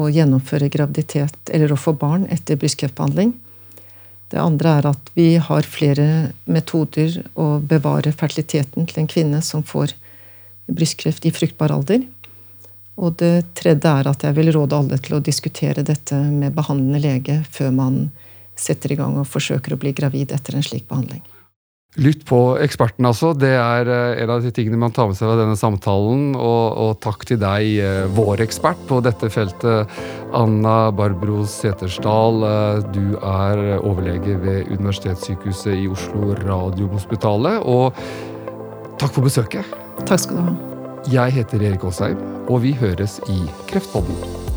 å 0.00 0.08
gjennomføre 0.08 0.70
graviditet 0.72 1.52
eller 1.52 1.72
å 1.72 1.80
få 1.80 1.92
barn 2.00 2.24
etter 2.32 2.56
brystkreftbehandling. 2.60 3.34
Det 4.30 4.38
andre 4.38 4.76
er 4.78 4.86
at 4.92 5.10
vi 5.16 5.34
har 5.42 5.66
flere 5.66 6.06
metoder 6.46 7.18
å 7.34 7.58
bevare 7.58 8.12
fertiliteten 8.14 8.86
til 8.86 9.02
en 9.02 9.10
kvinne 9.10 9.42
som 9.42 9.64
får 9.66 9.96
brystkreft 10.70 11.26
i 11.26 11.34
fruktbar 11.34 11.74
alder. 11.74 12.04
Og 13.00 13.16
det 13.18 13.50
tredje 13.58 13.90
er 13.90 14.10
at 14.10 14.22
jeg 14.26 14.36
vil 14.36 14.52
råde 14.54 14.76
alle 14.76 15.00
til 15.02 15.16
å 15.18 15.24
diskutere 15.24 15.82
dette 15.86 16.14
med 16.14 16.54
behandlende 16.54 17.02
lege 17.02 17.40
før 17.50 17.74
man 17.74 18.00
setter 18.60 18.92
i 18.92 19.00
gang 19.00 19.16
og 19.18 19.28
forsøker 19.30 19.74
å 19.74 19.80
bli 19.80 19.94
gravid 19.96 20.34
etter 20.36 20.56
en 20.56 20.66
slik 20.66 20.86
behandling. 20.90 21.24
Lytt 21.98 22.20
på 22.22 22.38
eksperten, 22.62 23.02
altså. 23.08 23.32
Det 23.34 23.50
er 23.50 23.88
eh, 23.90 24.20
en 24.22 24.30
av 24.30 24.44
de 24.44 24.52
tingene 24.54 24.78
man 24.78 24.92
tar 24.94 25.08
med 25.10 25.18
seg 25.18 25.26
ved 25.26 25.40
denne 25.42 25.58
samtalen. 25.58 26.36
Og, 26.38 26.66
og 26.84 26.92
takk 27.02 27.24
til 27.26 27.40
deg, 27.42 27.66
eh, 27.82 28.04
vår 28.14 28.44
ekspert 28.44 28.78
på 28.86 29.00
dette 29.02 29.26
feltet, 29.34 29.90
Anna 30.38 30.76
Barbro 30.94 31.42
Setersdal. 31.50 32.46
Eh, 32.46 32.84
du 32.94 33.18
er 33.18 33.80
overlege 33.80 34.38
ved 34.38 34.70
Universitetssykehuset 34.70 35.74
i 35.74 35.88
Oslo, 35.90 36.36
Radiumhospitalet. 36.44 37.66
Og 37.66 37.90
takk 39.02 39.10
for 39.16 39.26
besøket. 39.26 39.74
Takk 40.06 40.22
skal 40.28 40.38
du 40.38 40.46
ha. 40.46 40.54
Jeg 41.10 41.40
heter 41.40 41.66
Erik 41.72 41.88
Aasheim, 41.90 42.22
og 42.46 42.62
vi 42.62 42.76
høres 42.78 43.18
i 43.32 43.40
Kreftpodden. 43.66 44.49